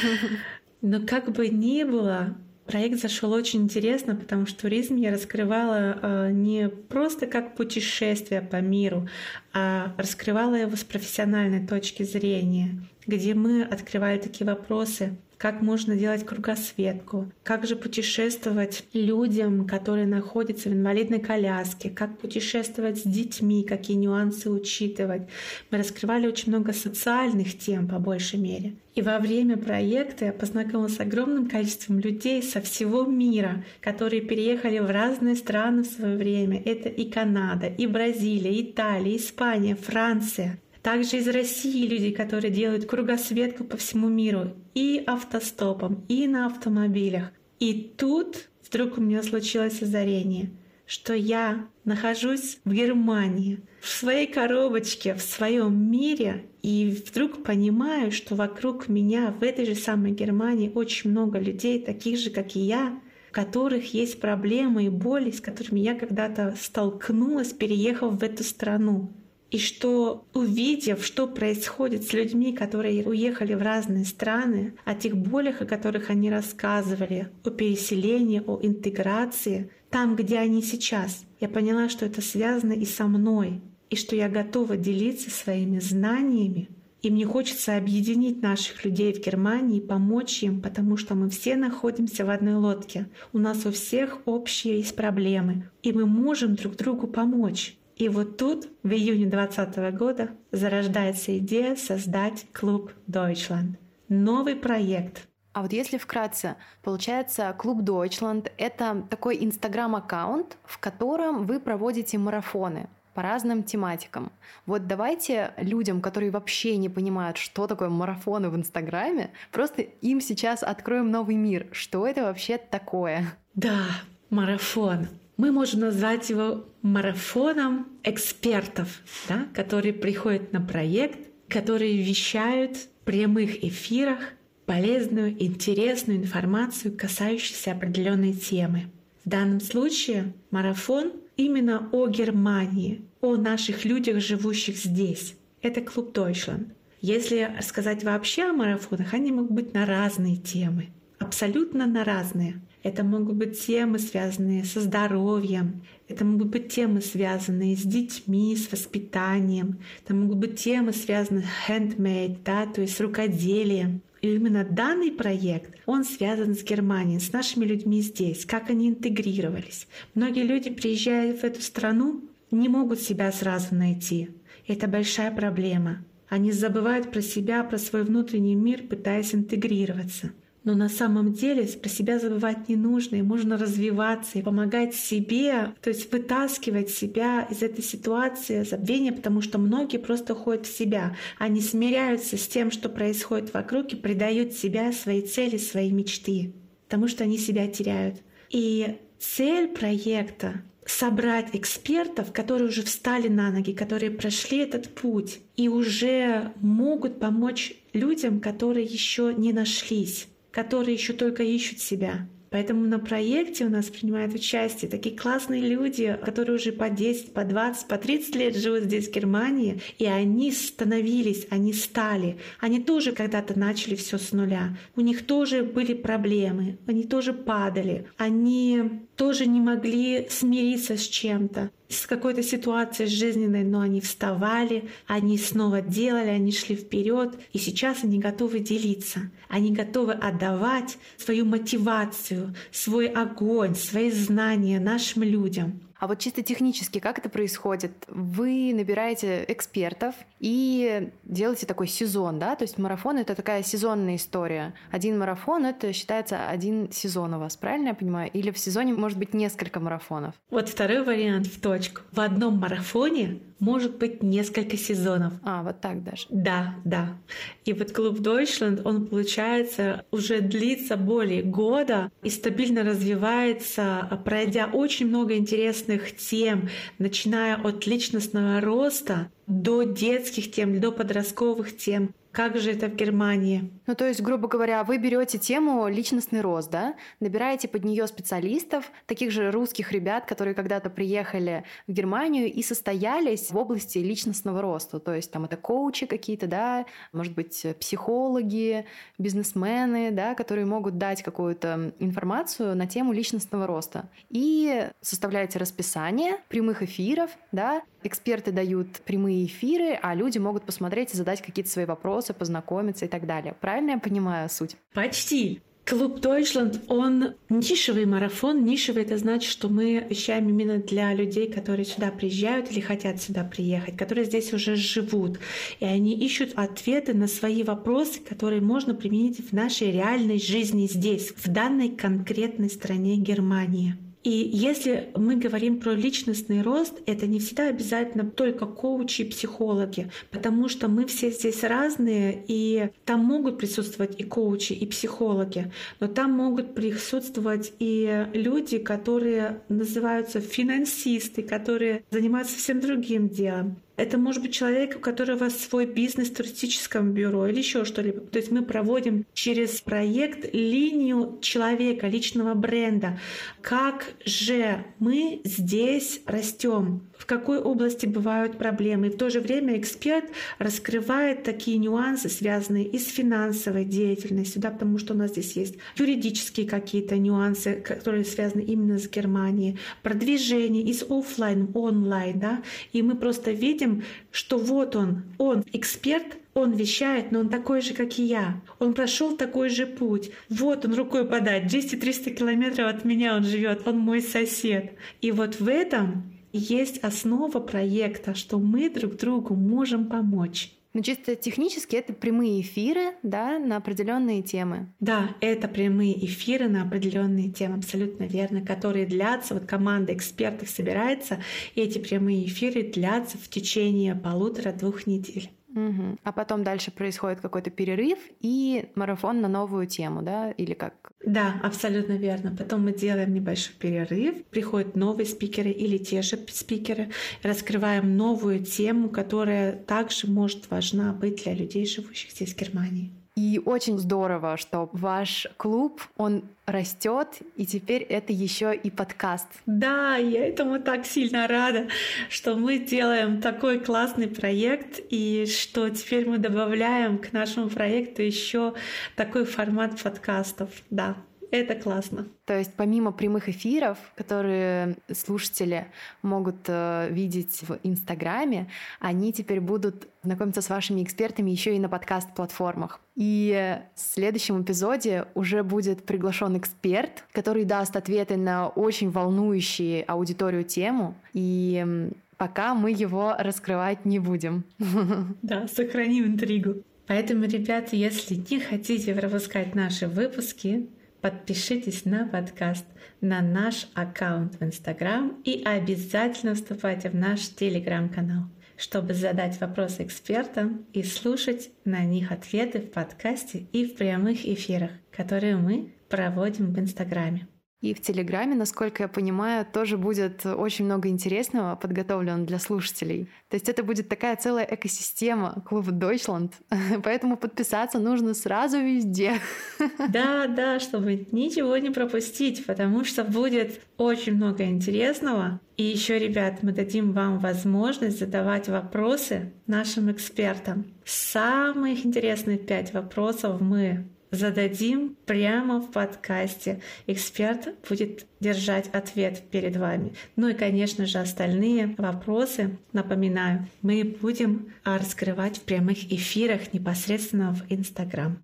Но 0.83 1.05
как 1.05 1.33
бы 1.33 1.49
ни 1.49 1.83
было, 1.83 2.37
Проект 2.65 3.01
зашел 3.01 3.33
очень 3.33 3.63
интересно, 3.63 4.15
потому 4.15 4.47
что 4.47 4.61
туризм 4.61 4.95
я 4.95 5.11
раскрывала 5.11 5.99
э, 6.01 6.31
не 6.31 6.69
просто 6.69 7.27
как 7.27 7.57
путешествие 7.57 8.41
по 8.41 8.61
миру, 8.61 9.09
а 9.53 9.93
раскрывала 9.97 10.55
его 10.55 10.77
с 10.77 10.85
профессиональной 10.85 11.67
точки 11.67 12.05
зрения, 12.05 12.81
где 13.09 13.35
мы 13.35 13.65
открывали 13.65 14.21
такие 14.21 14.47
вопросы, 14.47 15.17
как 15.41 15.63
можно 15.63 15.97
делать 15.97 16.27
кругосветку, 16.27 17.33
как 17.45 17.67
же 17.67 17.75
путешествовать 17.75 18.85
людям, 18.93 19.67
которые 19.67 20.07
находятся 20.07 20.69
в 20.69 20.75
инвалидной 20.75 21.19
коляске, 21.19 21.89
как 21.89 22.19
путешествовать 22.19 22.99
с 22.99 23.03
детьми, 23.05 23.65
какие 23.65 23.97
нюансы 23.97 24.51
учитывать. 24.51 25.23
Мы 25.71 25.79
раскрывали 25.79 26.27
очень 26.27 26.53
много 26.53 26.75
социальных 26.75 27.59
тем 27.59 27.89
по 27.89 27.99
большей 27.99 28.39
мере. 28.39 28.75
И 28.95 29.01
во 29.01 29.19
время 29.19 29.57
проекта 29.57 30.27
я 30.27 30.33
познакомилась 30.35 30.97
с 30.97 31.01
огромным 31.01 31.49
количеством 31.49 32.01
людей 32.01 32.43
со 32.43 32.61
всего 32.61 33.07
мира, 33.07 33.65
которые 33.81 34.21
переехали 34.21 34.79
в 34.79 34.91
разные 34.91 35.37
страны 35.37 35.85
в 35.85 35.87
свое 35.87 36.19
время. 36.19 36.61
Это 36.63 36.91
и 36.91 37.11
Канада, 37.11 37.67
и 37.67 37.87
Бразилия, 37.87 38.61
Италия, 38.61 39.17
Испания, 39.17 39.75
Франция. 39.75 40.59
Также 40.83 41.19
из 41.19 41.29
России 41.29 41.87
люди, 41.87 42.11
которые 42.11 42.51
делают 42.51 42.87
кругосветку 42.87 43.65
по 43.65 43.77
всему 43.77 44.09
миру 44.09 44.53
и 44.75 45.03
автостопом, 45.07 46.05
и 46.09 46.27
на 46.27 46.47
автомобилях. 46.47 47.33
И 47.59 47.93
тут 47.97 48.49
вдруг 48.67 48.97
у 48.97 49.03
меня 49.03 49.23
случилось 49.23 49.83
озарение, 49.83 50.51
что 50.87 51.13
я 51.13 51.67
нахожусь 51.85 52.59
в 52.65 52.73
Германии, 52.73 53.61
в 53.81 53.89
своей 53.89 54.27
коробочке, 54.27 55.15
в 55.15 55.21
своем 55.21 55.91
мире, 55.91 56.47
и 56.63 57.03
вдруг 57.07 57.43
понимаю, 57.43 58.11
что 58.11 58.35
вокруг 58.35 58.89
меня 58.89 59.35
в 59.39 59.43
этой 59.43 59.67
же 59.67 59.75
самой 59.75 60.13
Германии 60.13 60.73
очень 60.75 61.11
много 61.11 61.39
людей, 61.39 61.83
таких 61.83 62.19
же, 62.19 62.31
как 62.31 62.57
и 62.57 62.61
я, 62.61 62.99
у 63.31 63.33
которых 63.33 63.93
есть 63.93 64.19
проблемы 64.19 64.87
и 64.87 64.89
боли, 64.89 65.31
с 65.31 65.41
которыми 65.41 65.81
я 65.81 65.95
когда-то 65.95 66.57
столкнулась, 66.59 67.53
переехав 67.53 68.15
в 68.15 68.23
эту 68.23 68.45
страну. 68.45 69.13
И 69.51 69.59
что, 69.59 70.27
увидев, 70.33 71.05
что 71.05 71.27
происходит 71.27 72.05
с 72.05 72.13
людьми, 72.13 72.53
которые 72.53 73.05
уехали 73.05 73.55
в 73.55 73.63
разные 73.63 74.05
страны, 74.05 74.75
о 74.85 74.95
тех 74.95 75.17
болях, 75.17 75.61
о 75.61 75.67
которых 75.67 76.09
они 76.09 76.31
рассказывали, 76.31 77.29
о 77.45 77.51
переселении, 77.51 78.43
о 78.47 78.61
интеграции, 78.63 79.71
там, 79.91 80.15
где 80.15 80.39
они 80.39 80.63
сейчас, 80.63 81.25
я 81.41 81.49
поняла, 81.49 81.89
что 81.89 82.07
это 82.07 82.23
связано 82.23 82.73
и 82.73 82.85
со 82.85 83.07
мной, 83.07 83.61
и 83.89 83.97
что 83.97 84.15
я 84.15 84.29
готова 84.29 84.77
делиться 84.77 85.31
своими 85.31 85.81
знаниями, 85.81 86.69
и 87.03 87.11
мне 87.11 87.25
хочется 87.25 87.77
объединить 87.77 88.43
наших 88.43 88.85
людей 88.85 89.13
в 89.13 89.25
Германии 89.25 89.79
и 89.79 89.87
помочь 89.87 90.43
им, 90.43 90.61
потому 90.61 90.97
что 90.97 91.15
мы 91.15 91.31
все 91.31 91.57
находимся 91.57 92.27
в 92.27 92.31
одной 92.31 92.55
лодке. 92.55 93.09
У 93.33 93.39
нас 93.39 93.65
у 93.65 93.73
всех 93.73 94.19
общие 94.27 94.79
есть 94.79 94.95
проблемы, 94.95 95.71
и 95.83 95.93
мы 95.93 96.05
можем 96.05 96.57
друг 96.57 96.77
другу 96.77 97.07
помочь. 97.07 97.77
И 98.01 98.09
вот 98.09 98.39
тут, 98.39 98.67
в 98.83 98.93
июне 98.93 99.27
2020 99.27 99.95
года, 99.95 100.31
зарождается 100.53 101.37
идея 101.37 101.77
создать 101.77 102.47
клуб 102.55 102.93
Deutschland. 103.07 103.75
Новый 104.09 104.57
проект, 104.57 105.29
А 105.53 105.61
вот 105.61 105.75
если 105.75 105.99
вкратце, 105.99 106.57
получается, 106.83 107.55
клуб 107.59 107.83
Deutschland— 107.83 108.51
это 108.57 109.05
такой 109.11 109.45
инстаграм-аккаунт, 109.45 110.57
в 110.65 110.79
котором 110.79 111.45
вы 111.45 111.61
проводите 111.61 112.17
марафоны 112.17 112.89
по 113.13 113.21
разным 113.21 113.65
тематикам. 113.65 114.33
Вот 114.65 114.87
давайте 114.87 115.53
людям, 115.59 116.01
которые 116.01 116.31
вообще 116.31 116.79
не 116.79 116.89
понимают, 116.89 117.37
что 117.37 117.67
такое 117.67 117.91
марафоны 117.91 118.49
в 118.49 118.57
Инстаграме, 118.57 119.31
просто 119.53 119.83
им 119.83 120.23
сейчас 120.23 120.63
откроем 120.63 121.11
новый 121.11 121.37
мир. 121.37 121.67
Что 121.73 122.07
это 122.07 122.23
вообще 122.23 122.57
такое? 122.57 123.27
Да, 123.55 123.83
марафон. 124.31 125.09
Мы 125.41 125.53
можем 125.53 125.81
назвать 125.81 126.29
его 126.29 126.67
марафоном 126.83 127.89
экспертов, 128.05 129.01
да, 129.27 129.47
которые 129.55 129.95
приходят 129.95 130.53
на 130.53 130.61
проект, 130.61 131.19
которые 131.49 131.97
вещают 131.97 132.77
в 132.77 132.87
прямых 133.07 133.65
эфирах 133.65 134.19
полезную, 134.67 135.43
интересную 135.43 136.19
информацию, 136.19 136.95
касающуюся 136.95 137.73
определенной 137.73 138.35
темы. 138.35 138.91
В 139.25 139.31
данном 139.31 139.61
случае 139.61 140.35
марафон 140.51 141.15
именно 141.39 141.89
о 141.91 142.07
Германии, 142.09 143.01
о 143.23 143.37
наших 143.37 143.87
людях, 143.87 144.21
живущих 144.21 144.77
здесь. 144.77 145.37
Это 145.63 145.81
клуб 145.81 146.15
Deutschland. 146.15 146.67
Если 147.01 147.51
сказать 147.63 148.05
вообще 148.05 148.51
о 148.51 148.53
марафонах, 148.53 149.15
они 149.15 149.33
могут 149.33 149.53
быть 149.53 149.73
на 149.73 149.87
разные 149.87 150.37
темы, 150.37 150.89
абсолютно 151.19 151.87
на 151.87 152.05
разные. 152.05 152.61
Это 152.83 153.05
могут 153.05 153.37
быть 153.37 153.61
темы, 153.61 153.99
связанные 153.99 154.65
со 154.65 154.81
здоровьем, 154.81 155.83
это 156.09 156.25
могут 156.25 156.49
быть 156.49 156.73
темы, 156.73 157.03
связанные 157.03 157.77
с 157.77 157.83
детьми, 157.83 158.57
с 158.57 158.73
воспитанием, 158.73 159.79
это 160.03 160.15
могут 160.15 160.39
быть 160.39 160.59
темы, 160.59 160.93
связанные 160.93 161.45
с 161.45 161.71
handmade, 161.71 162.39
да, 162.45 162.67
то 162.67 162.81
есть 162.81 162.97
с 162.97 163.01
рукоделием. 163.01 164.01
И 164.23 164.35
именно 164.35 164.65
данный 164.65 165.13
проект, 165.13 165.79
он 165.87 166.05
связан 166.05 166.55
с 166.55 166.63
Германией, 166.63 167.21
с 167.21 167.33
нашими 167.33 167.65
людьми 167.65 168.01
здесь, 168.01 168.45
как 168.45 168.71
они 168.71 168.89
интегрировались. 168.89 169.87
Многие 170.15 170.43
люди, 170.43 170.71
приезжая 170.71 171.35
в 171.35 171.45
эту 171.45 171.63
страну, 171.63 172.23
не 172.51 172.69
могут 172.69 173.01
себя 173.01 173.31
сразу 173.31 173.75
найти. 173.75 174.31
Это 174.67 174.89
большая 174.89 175.31
проблема. 175.31 176.05
Они 176.29 176.53
забывают 176.53 177.11
про 177.11 177.23
себя, 177.23 177.63
про 177.65 177.79
свой 177.79 178.05
внутренний 178.05 178.55
мир, 178.55 178.83
пытаясь 178.83 179.35
интегрироваться. 179.35 180.33
Но 180.63 180.75
на 180.75 180.91
самом 180.91 181.33
деле 181.33 181.65
про 181.65 181.89
себя 181.89 182.19
забывать 182.19 182.69
не 182.69 182.77
нужно, 182.77 183.17
и 183.17 183.23
можно 183.23 183.57
развиваться 183.57 184.39
и 184.39 184.43
помогать 184.43 184.95
себе, 184.95 185.73
то 185.81 185.89
есть 185.89 186.13
вытаскивать 186.13 186.91
себя 186.91 187.47
из 187.51 187.63
этой 187.63 187.83
ситуации 187.83 188.63
забвения, 188.65 189.13
потому 189.13 189.41
что 189.41 189.59
многие 189.59 189.97
просто 189.97 190.35
ходят 190.35 190.67
в 190.67 190.77
себя. 190.77 191.17
Они 191.39 191.63
смиряются 191.63 192.37
с 192.37 192.47
тем, 192.47 192.71
что 192.71 192.91
происходит 192.91 193.55
вокруг, 193.55 193.93
и 193.93 193.97
предают 193.97 194.53
себя, 194.53 194.93
свои 194.93 195.23
цели, 195.23 195.57
свои 195.57 195.91
мечты, 195.91 196.53
потому 196.85 197.09
что 197.09 197.25
они 197.25 197.39
себя 197.39 197.67
теряют. 197.67 198.17
И 198.51 198.99
цель 199.19 199.69
проекта 199.69 200.63
собрать 200.85 201.51
экспертов, 201.55 202.33
которые 202.33 202.69
уже 202.69 202.83
встали 202.83 203.29
на 203.29 203.51
ноги, 203.51 203.73
которые 203.73 204.11
прошли 204.11 204.59
этот 204.59 204.95
путь 204.95 205.39
и 205.57 205.69
уже 205.69 206.53
могут 206.57 207.19
помочь 207.19 207.75
людям, 207.93 208.41
которые 208.41 208.85
еще 208.85 209.33
не 209.35 209.53
нашлись 209.53 210.27
которые 210.51 210.95
еще 210.95 211.13
только 211.13 211.43
ищут 211.43 211.81
себя. 211.81 212.27
Поэтому 212.51 212.85
на 212.87 212.99
проекте 212.99 213.65
у 213.65 213.69
нас 213.69 213.87
принимают 213.87 214.35
участие 214.35 214.91
такие 214.91 215.17
классные 215.17 215.63
люди, 215.63 216.19
которые 216.25 216.57
уже 216.57 216.73
по 216.73 216.91
10, 216.91 217.33
по 217.33 217.45
20, 217.45 217.87
по 217.87 217.97
30 217.97 218.35
лет 218.35 218.57
живут 218.57 218.83
здесь, 218.85 219.09
в 219.09 219.13
Германии, 219.13 219.81
и 219.99 220.07
они 220.07 220.51
становились, 220.51 221.47
они 221.51 221.73
стали. 221.73 222.39
Они 222.59 222.83
тоже 222.83 223.13
когда-то 223.13 223.57
начали 223.57 223.95
все 223.95 224.19
с 224.19 224.33
нуля. 224.33 224.77
У 224.97 225.01
них 225.01 225.25
тоже 225.27 225.63
были 225.63 225.95
проблемы, 225.95 226.79
они 226.89 227.05
тоже 227.05 227.33
падали, 227.33 228.07
они 228.17 229.07
тоже 229.21 229.45
не 229.45 229.61
могли 229.61 230.29
смириться 230.31 230.97
с 230.97 231.03
чем-то 231.07 231.71
с 231.91 232.07
какой-то 232.07 232.43
ситуацией 232.43 233.07
жизненной, 233.11 233.65
но 233.65 233.81
они 233.81 234.01
вставали, 234.01 234.89
они 235.07 235.37
снова 235.37 235.83
делали, 235.83 236.29
они 236.29 236.53
шли 236.53 236.75
вперед, 236.75 237.39
и 237.53 237.59
сейчас 237.59 238.03
они 238.03 238.19
готовы 238.19 238.61
делиться. 238.61 239.31
Они 239.49 239.73
готовы 239.73 240.13
отдавать 240.13 240.97
свою 241.19 241.45
мотивацию, 241.45 242.55
свой 242.73 243.09
огонь, 243.09 243.75
свои 243.75 244.11
знания 244.11 244.81
нашим 244.81 245.23
людям. 245.25 245.83
А 246.01 246.07
вот 246.07 246.19
чисто 246.19 246.43
технически, 246.43 246.99
как 246.99 247.19
это 247.19 247.29
происходит? 247.29 247.93
Вы 248.09 248.73
набираете 248.75 249.45
экспертов 249.49 250.15
и 250.39 251.11
делаете 251.25 251.67
такой 251.67 251.89
сезон, 251.89 252.39
да? 252.39 252.57
То 252.57 252.65
есть 252.65 252.79
марафон— 252.79 253.19
это 253.19 253.35
такая 253.35 253.63
сезонная 253.63 254.17
история. 254.17 254.73
Один 254.91 255.19
марафон— 255.19 255.65
это 255.67 255.93
считается 255.93 256.49
один 256.49 256.91
сезон 256.91 257.35
у 257.35 257.39
вас, 257.39 257.59
правильно 257.59 257.89
я 257.89 257.95
понимаю? 257.95 258.31
Или 258.33 258.51
в 258.51 258.59
сезоне 258.59 258.95
может 258.95 259.19
быть 259.19 259.35
несколько 259.35 259.79
марафонов? 259.79 260.35
Вот 260.51 260.71
второй 260.71 261.05
вариант 261.05 261.49
в 261.49 261.61
точку. 261.61 262.01
В 262.13 262.21
одном 262.21 262.59
марафоне 262.59 263.41
может 263.59 263.99
быть 263.99 264.23
несколько 264.23 264.77
сезонов. 264.79 265.35
А, 265.45 265.63
вот 265.63 265.81
так 265.81 266.03
даже. 266.03 266.27
Да, 266.31 266.77
да. 266.85 267.19
И 267.67 267.75
вот 267.75 267.93
клуб 267.93 268.21
Deutschland, 268.21 268.81
он, 268.85 269.07
получается, 269.07 270.07
уже 270.11 270.41
длится 270.41 270.97
более 270.97 271.43
года 271.43 272.11
и 272.23 272.31
стабильно 272.31 272.83
развивается, 272.83 274.23
пройдя 274.25 274.67
очень 274.73 275.09
много 275.09 275.37
интересных 275.37 275.90
тем, 275.99 276.69
начиная 276.99 277.57
от 277.57 277.87
личностного 277.87 278.61
роста 278.61 279.31
до 279.47 279.83
детских 279.83 280.51
тем, 280.53 280.81
до 280.81 280.93
подростковых 280.93 281.77
тем, 281.77 282.15
как 282.33 282.59
же 282.59 282.71
это 282.71 282.87
в 282.87 282.95
Германии? 282.95 283.71
Ну, 283.91 283.97
то 283.97 284.07
есть, 284.07 284.23
грубо 284.23 284.47
говоря, 284.47 284.85
вы 284.85 284.99
берете 284.99 285.37
тему 285.37 285.89
личностный 285.89 286.43
рост, 286.43 286.71
да, 286.71 286.95
набираете 287.19 287.67
под 287.67 287.83
нее 287.83 288.07
специалистов, 288.07 288.93
таких 289.07 289.33
же 289.33 289.51
русских 289.51 289.91
ребят, 289.91 290.27
которые 290.27 290.55
когда-то 290.55 290.91
приехали 290.91 291.65
в 291.89 291.93
Германию 291.93 292.47
и 292.47 292.63
состоялись 292.63 293.51
в 293.51 293.57
области 293.57 293.99
личностного 293.99 294.63
роста. 294.63 295.01
То 295.01 295.13
есть 295.13 295.33
там 295.33 295.47
это 295.47 295.57
коучи 295.57 296.07
какие-то, 296.07 296.47
да, 296.47 296.87
может 297.13 297.35
быть, 297.35 297.67
психологи, 297.81 298.87
бизнесмены, 299.19 300.13
да, 300.13 300.37
которые 300.37 300.67
могут 300.67 300.97
дать 300.97 301.25
какую-то 301.25 301.93
информацию 301.99 302.77
на 302.77 302.87
тему 302.87 303.13
личностного 303.13 303.67
роста. 303.67 304.09
И 304.29 304.89
составляете 305.01 305.59
расписание 305.59 306.37
прямых 306.49 306.85
эфиров, 306.85 307.33
да, 307.51 307.83
эксперты 308.03 308.53
дают 308.53 309.01
прямые 309.01 309.47
эфиры, 309.47 309.99
а 310.01 310.15
люди 310.15 310.39
могут 310.39 310.63
посмотреть 310.63 311.13
и 311.13 311.17
задать 311.17 311.43
какие-то 311.43 311.71
свои 311.71 311.87
вопросы, 311.87 312.33
познакомиться 312.33 313.05
и 313.05 313.09
так 313.09 313.27
далее. 313.27 313.55
Правильно 313.61 313.80
я 313.89 313.99
понимаю 313.99 314.49
суть? 314.49 314.77
Почти. 314.95 315.61
Клуб 315.91 316.21
Deutschland, 316.21 316.85
он 316.87 317.35
нишевый 317.49 318.07
марафон. 318.07 318.65
Нишевый— 318.65 319.03
это 319.05 319.17
значит, 319.19 319.51
что 319.51 319.69
мы 319.69 320.07
вещаем 320.09 320.49
именно 320.49 320.79
для 320.79 321.13
людей, 321.15 321.51
которые 321.51 321.85
сюда 321.85 322.13
приезжают 322.13 322.71
или 322.71 322.79
хотят 322.79 323.21
сюда 323.21 323.43
приехать, 323.43 323.97
которые 323.97 324.25
здесь 324.25 324.53
уже 324.53 324.77
живут. 324.77 325.41
И 325.81 325.85
они 325.85 326.15
ищут 326.15 326.53
ответы 326.55 327.13
на 327.13 327.27
свои 327.27 327.65
вопросы, 327.65 328.21
которые 328.21 328.61
можно 328.61 328.95
применить 328.95 329.51
в 329.51 329.53
нашей 329.53 329.91
реальной 329.91 330.39
жизни 330.39 330.87
здесь, 330.87 331.33
в 331.37 331.49
данной 331.49 331.89
конкретной 331.89 332.71
стране 332.71 333.17
Германии. 333.17 333.97
И 334.23 334.31
если 334.31 335.09
мы 335.17 335.37
говорим 335.37 335.81
про 335.81 335.93
личностный 335.93 336.61
рост, 336.61 337.01
это 337.07 337.27
не 337.27 337.39
всегда 337.39 337.69
обязательно 337.69 338.31
только 338.31 338.67
коучи 338.67 339.23
и 339.23 339.31
психологи, 339.31 340.11
потому 340.31 340.69
что 340.69 340.89
мы 340.89 341.07
все 341.07 341.31
здесь 341.31 341.65
разные, 341.65 342.45
и 342.47 342.91
там 343.07 343.21
могут 343.21 343.57
присутствовать 343.59 344.21
и 344.21 344.25
коучи, 344.25 344.75
и 344.75 344.87
психологи, 344.87 345.73
но 346.01 346.07
там 346.07 346.33
могут 346.33 346.75
присутствовать 346.75 347.73
и 347.79 348.27
люди, 348.35 348.79
которые 348.79 349.63
называются 349.71 350.41
финансисты, 350.41 351.43
которые 351.43 352.03
занимаются 352.11 352.55
совсем 352.55 352.81
другим 352.81 353.29
делом. 353.29 353.77
Это 354.01 354.17
может 354.17 354.41
быть 354.41 354.55
человек, 354.55 354.97
у 354.97 354.99
которого 354.99 355.51
свой 355.51 355.85
бизнес 355.85 356.31
в 356.31 356.35
туристическом 356.35 357.13
бюро 357.13 357.47
или 357.47 357.59
еще 357.59 357.85
что-либо. 357.85 358.21
То 358.21 358.39
есть 358.39 358.51
мы 358.51 358.63
проводим 358.63 359.27
через 359.35 359.83
проект 359.83 360.55
линию 360.55 361.39
человека, 361.43 362.07
личного 362.07 362.55
бренда. 362.55 363.21
Как 363.61 364.15
же 364.25 364.87
мы 365.01 365.43
здесь 365.45 366.23
растем? 366.25 367.10
В 367.21 367.27
какой 367.27 367.59
области 367.59 368.07
бывают 368.07 368.57
проблемы? 368.57 369.09
И 369.09 369.11
в 369.11 369.17
то 369.19 369.29
же 369.29 369.41
время 369.41 369.79
эксперт 369.79 370.25
раскрывает 370.59 371.43
такие 371.43 371.77
нюансы, 371.77 372.31
связанные 372.31 372.87
и 372.87 372.99
с 372.99 373.09
финансовой 373.09 373.85
деятельностью, 373.85 374.63
да, 374.63 374.71
потому 374.71 374.97
что 374.97 375.13
у 375.13 375.17
нас 375.19 375.33
здесь 375.33 375.53
есть 375.53 375.75
юридические 375.97 376.67
какие-то 376.67 377.19
нюансы, 377.19 377.75
которые 377.75 378.25
связаны 378.25 378.63
именно 378.63 378.99
с 378.99 379.07
Германией, 379.07 379.77
продвижение 380.03 380.83
из 380.83 381.03
офлайн 381.03 381.67
в 381.67 381.77
онлайн, 381.77 382.41
да, 382.41 382.63
и 382.95 383.03
мы 383.03 383.15
просто 383.17 383.51
видим, 383.51 384.03
что 384.31 384.57
вот 384.57 384.97
он, 384.97 385.25
он 385.37 385.63
эксперт, 385.75 386.39
он 386.55 386.73
вещает, 386.73 387.33
но 387.33 387.41
он 387.41 387.51
такой 387.51 387.83
же, 387.83 387.93
как 387.93 388.19
и 388.19 388.23
я. 388.23 388.63
Он 388.79 388.95
прошел 388.95 389.37
такой 389.37 389.69
же 389.69 389.85
путь. 389.85 390.31
Вот 390.49 390.87
он 390.87 390.95
рукой 390.95 391.29
подать. 391.29 391.73
200-300 391.73 392.31
километров 392.35 392.89
от 392.89 393.05
меня 393.05 393.37
он 393.37 393.45
живет. 393.45 393.87
Он 393.87 393.99
мой 393.99 394.21
сосед. 394.21 394.95
И 395.21 395.31
вот 395.31 395.61
в 395.61 395.69
этом 395.69 396.25
есть 396.53 396.99
основа 396.99 397.61
проекта, 397.61 398.35
что 398.35 398.59
мы 398.59 398.91
друг 398.91 399.17
другу 399.17 399.55
можем 399.55 400.07
помочь. 400.07 400.73
Ну, 400.93 401.03
чисто 401.03 401.37
технически 401.37 401.95
это 401.95 402.13
прямые 402.13 402.63
эфиры, 402.63 403.15
да, 403.23 403.61
на 403.61 403.77
определенные 403.77 404.43
темы. 404.43 404.93
Да, 404.99 405.37
это 405.41 405.69
прямые 405.69 406.25
эфиры 406.27 406.69
на 406.69 406.83
определенные 406.83 407.49
темы, 407.49 407.77
абсолютно 407.77 408.25
верно, 408.25 408.61
которые 408.67 409.07
длятся, 409.07 409.55
вот 409.55 409.67
команда 409.67 410.13
экспертов 410.15 410.69
собирается, 410.69 411.41
и 411.77 411.81
эти 411.81 411.99
прямые 411.99 412.45
эфиры 412.45 412.83
длятся 412.83 413.39
в 413.39 413.49
течение 413.49 414.17
полутора-двух 414.17 415.07
недель. 415.07 415.51
Угу. 415.75 416.19
А 416.25 416.33
потом 416.33 416.65
дальше 416.65 416.91
происходит 416.91 417.41
какой-то 417.41 417.71
перерыв 417.71 418.19
и 418.41 418.91
марафон 418.95 419.41
на 419.41 419.49
новую 419.49 419.87
тему, 419.87 420.23
да, 420.23 420.51
или 420.53 420.75
как? 420.75 421.13
Да, 421.25 421.61
абсолютно 421.63 422.15
верно. 422.15 422.55
Потом 422.57 422.85
мы 422.85 422.93
делаем 422.93 423.33
небольшой 423.33 423.75
перерыв, 423.79 424.45
приходят 424.47 424.97
новые 424.97 425.27
спикеры 425.27 425.71
или 425.71 425.99
те 425.99 426.23
же 426.23 426.39
спикеры, 426.49 427.11
раскрываем 427.43 428.17
новую 428.17 428.65
тему, 428.65 429.09
которая 429.11 429.73
также 429.73 430.29
может 430.29 430.71
важна 430.71 431.13
быть 431.13 431.45
для 431.45 431.55
людей, 431.55 431.87
живущих 431.87 432.33
здесь, 432.33 432.55
в 432.55 432.59
Германии. 432.59 433.13
И 433.41 433.59
очень 433.65 433.99
здорово, 433.99 434.59
что 434.59 434.91
ваш 434.93 435.47
клуб, 435.57 436.03
он 436.19 436.45
растет, 436.67 437.39
и 437.57 437.65
теперь 437.65 438.03
это 438.03 438.35
еще 438.35 438.75
и 438.75 438.91
подкаст. 438.91 439.47
Да, 439.65 440.17
я 440.17 440.47
этому 440.47 440.79
так 440.79 441.07
сильно 441.07 441.49
рада, 441.49 441.89
что 442.29 442.55
мы 442.55 442.79
делаем 442.79 443.41
такой 443.41 443.81
классный 443.81 444.29
проект, 444.29 445.01
и 445.09 445.47
что 445.47 445.89
теперь 445.89 446.29
мы 446.29 446.37
добавляем 446.37 447.17
к 447.17 447.33
нашему 447.33 447.71
проекту 447.71 448.21
еще 448.21 448.75
такой 449.17 449.47
формат 449.47 449.99
подкастов. 450.03 450.69
Да, 450.91 451.17
это 451.51 451.75
классно. 451.75 452.29
То 452.45 452.57
есть 452.57 452.73
помимо 452.75 453.13
прямых 453.13 453.49
эфиров, 453.49 453.99
которые 454.15 454.97
слушатели 455.13 455.87
могут 456.23 456.57
э, 456.67 457.09
видеть 457.11 457.63
в 457.63 457.79
Инстаграме, 457.83 458.69
они 459.01 459.33
теперь 459.33 459.61
будут 459.61 460.09
знакомиться 460.23 460.63
с 460.63 460.69
вашими 460.69 461.03
экспертами 461.03 461.51
еще 461.51 461.75
и 461.75 461.81
на 461.81 461.89
подкаст-платформах. 461.89 463.01
И 463.17 463.79
в 463.95 464.01
следующем 464.01 464.63
эпизоде 464.63 465.27
уже 465.35 465.63
будет 465.63 466.05
приглашен 466.05 466.57
эксперт, 466.57 467.25
который 467.33 467.65
даст 467.65 467.97
ответы 467.97 468.37
на 468.37 468.69
очень 468.69 469.11
волнующие 469.11 470.05
аудиторию 470.05 470.65
тему. 470.65 471.17
И 471.33 472.11
пока 472.37 472.75
мы 472.75 472.91
его 472.91 473.35
раскрывать 473.39 474.05
не 474.05 474.19
будем. 474.19 474.65
Да, 475.43 475.67
сохраним 475.69 476.27
интригу. 476.27 476.83
Поэтому, 477.07 477.45
ребята, 477.45 477.97
если 477.97 478.37
не 478.37 478.61
хотите 478.61 479.15
пропускать 479.15 479.75
наши 479.75 480.07
выпуски, 480.07 480.87
Подпишитесь 481.21 482.07
на 482.07 482.27
подкаст, 482.27 482.87
на 483.21 483.43
наш 483.43 483.89
аккаунт 483.95 484.59
в 484.59 484.65
Инстаграм 484.65 485.41
и 485.45 485.63
обязательно 485.65 486.55
вступайте 486.55 487.11
в 487.11 487.15
наш 487.15 487.49
Телеграм-канал, 487.49 488.45
чтобы 488.79 489.13
задать 489.13 489.61
вопросы 489.61 490.05
экспертам 490.05 490.87
и 490.95 491.03
слушать 491.03 491.71
на 491.85 492.05
них 492.05 492.33
ответы 492.33 492.81
в 492.81 492.91
подкасте 492.91 493.67
и 493.73 493.85
в 493.85 493.97
прямых 493.97 494.47
эфирах, 494.47 494.93
которые 495.11 495.57
мы 495.57 495.93
проводим 496.09 496.73
в 496.73 496.79
Инстаграме. 496.79 497.49
И 497.81 497.95
в 497.95 498.03
Телеграме, 498.03 498.55
насколько 498.55 499.05
я 499.05 499.09
понимаю, 499.09 499.65
тоже 499.65 499.97
будет 499.97 500.45
очень 500.45 500.85
много 500.85 501.09
интересного 501.09 501.77
подготовлено 501.77 502.45
для 502.45 502.59
слушателей. 502.59 503.31
То 503.49 503.57
есть 503.57 503.71
это 503.71 503.83
будет 503.83 504.07
такая 504.09 504.37
целая 504.37 504.67
экосистема 504.71 505.63
клуба 505.67 505.91
Deutschland. 505.91 506.53
Поэтому 507.03 507.39
подписаться 507.39 507.99
нужно 507.99 508.35
сразу 508.35 508.79
везде. 508.79 509.35
Да, 510.09 510.47
да, 510.47 510.81
чтобы 510.81 511.27
ничего 511.31 511.77
не 511.77 511.91
пропустить, 511.91 512.67
потому 512.67 513.05
что 513.05 513.25
будет 513.25 513.81
очень 513.97 514.35
много 514.35 514.65
интересного. 514.65 515.61
И 515.77 515.85
еще, 515.85 516.19
ребят, 516.19 516.63
мы 516.63 516.73
дадим 516.73 517.13
вам 517.13 517.39
возможность 517.39 518.19
задавать 518.19 518.69
вопросы 518.69 519.53
нашим 519.67 520.11
экспертам. 520.11 520.85
Самых 521.05 522.05
интересных 522.05 522.67
пять 522.67 522.93
вопросов 522.93 523.61
мы 523.61 524.07
зададим 524.31 525.17
прямо 525.27 525.81
в 525.81 525.91
подкасте. 525.91 526.81
Эксперт 527.07 527.69
будет 527.89 528.27
держать 528.41 528.89
ответ 528.93 529.43
перед 529.51 529.77
вами. 529.77 530.15
Ну 530.37 530.49
и, 530.49 530.55
конечно 530.55 531.07
же, 531.07 531.19
остальные 531.19 531.95
вопросы, 531.99 532.77
напоминаю, 532.93 533.67
мы 533.83 534.17
будем 534.21 534.73
раскрывать 534.85 535.59
в 535.59 535.63
прямых 535.63 536.13
эфирах 536.13 536.73
непосредственно 536.73 537.55
в 537.55 537.73
Инстаграм. 537.73 538.39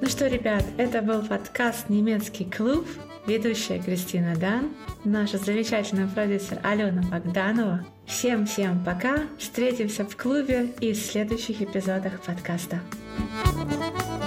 Ну 0.00 0.06
что, 0.06 0.26
ребят, 0.26 0.64
это 0.76 1.02
был 1.02 1.22
подкаст 1.22 1.88
«Немецкий 1.88 2.44
клуб». 2.44 2.86
Ведущая 3.26 3.78
Кристина 3.78 4.34
Дан, 4.36 4.70
наша 5.04 5.36
замечательная 5.36 6.08
продюсер 6.08 6.60
Алена 6.62 7.02
Богданова. 7.02 7.84
Всем-всем 8.06 8.82
пока! 8.82 9.24
Встретимся 9.38 10.06
в 10.06 10.16
клубе 10.16 10.72
и 10.80 10.94
в 10.94 10.96
следующих 10.96 11.60
эпизодах 11.60 12.22
подкаста. 12.22 12.80
Música 13.18 14.17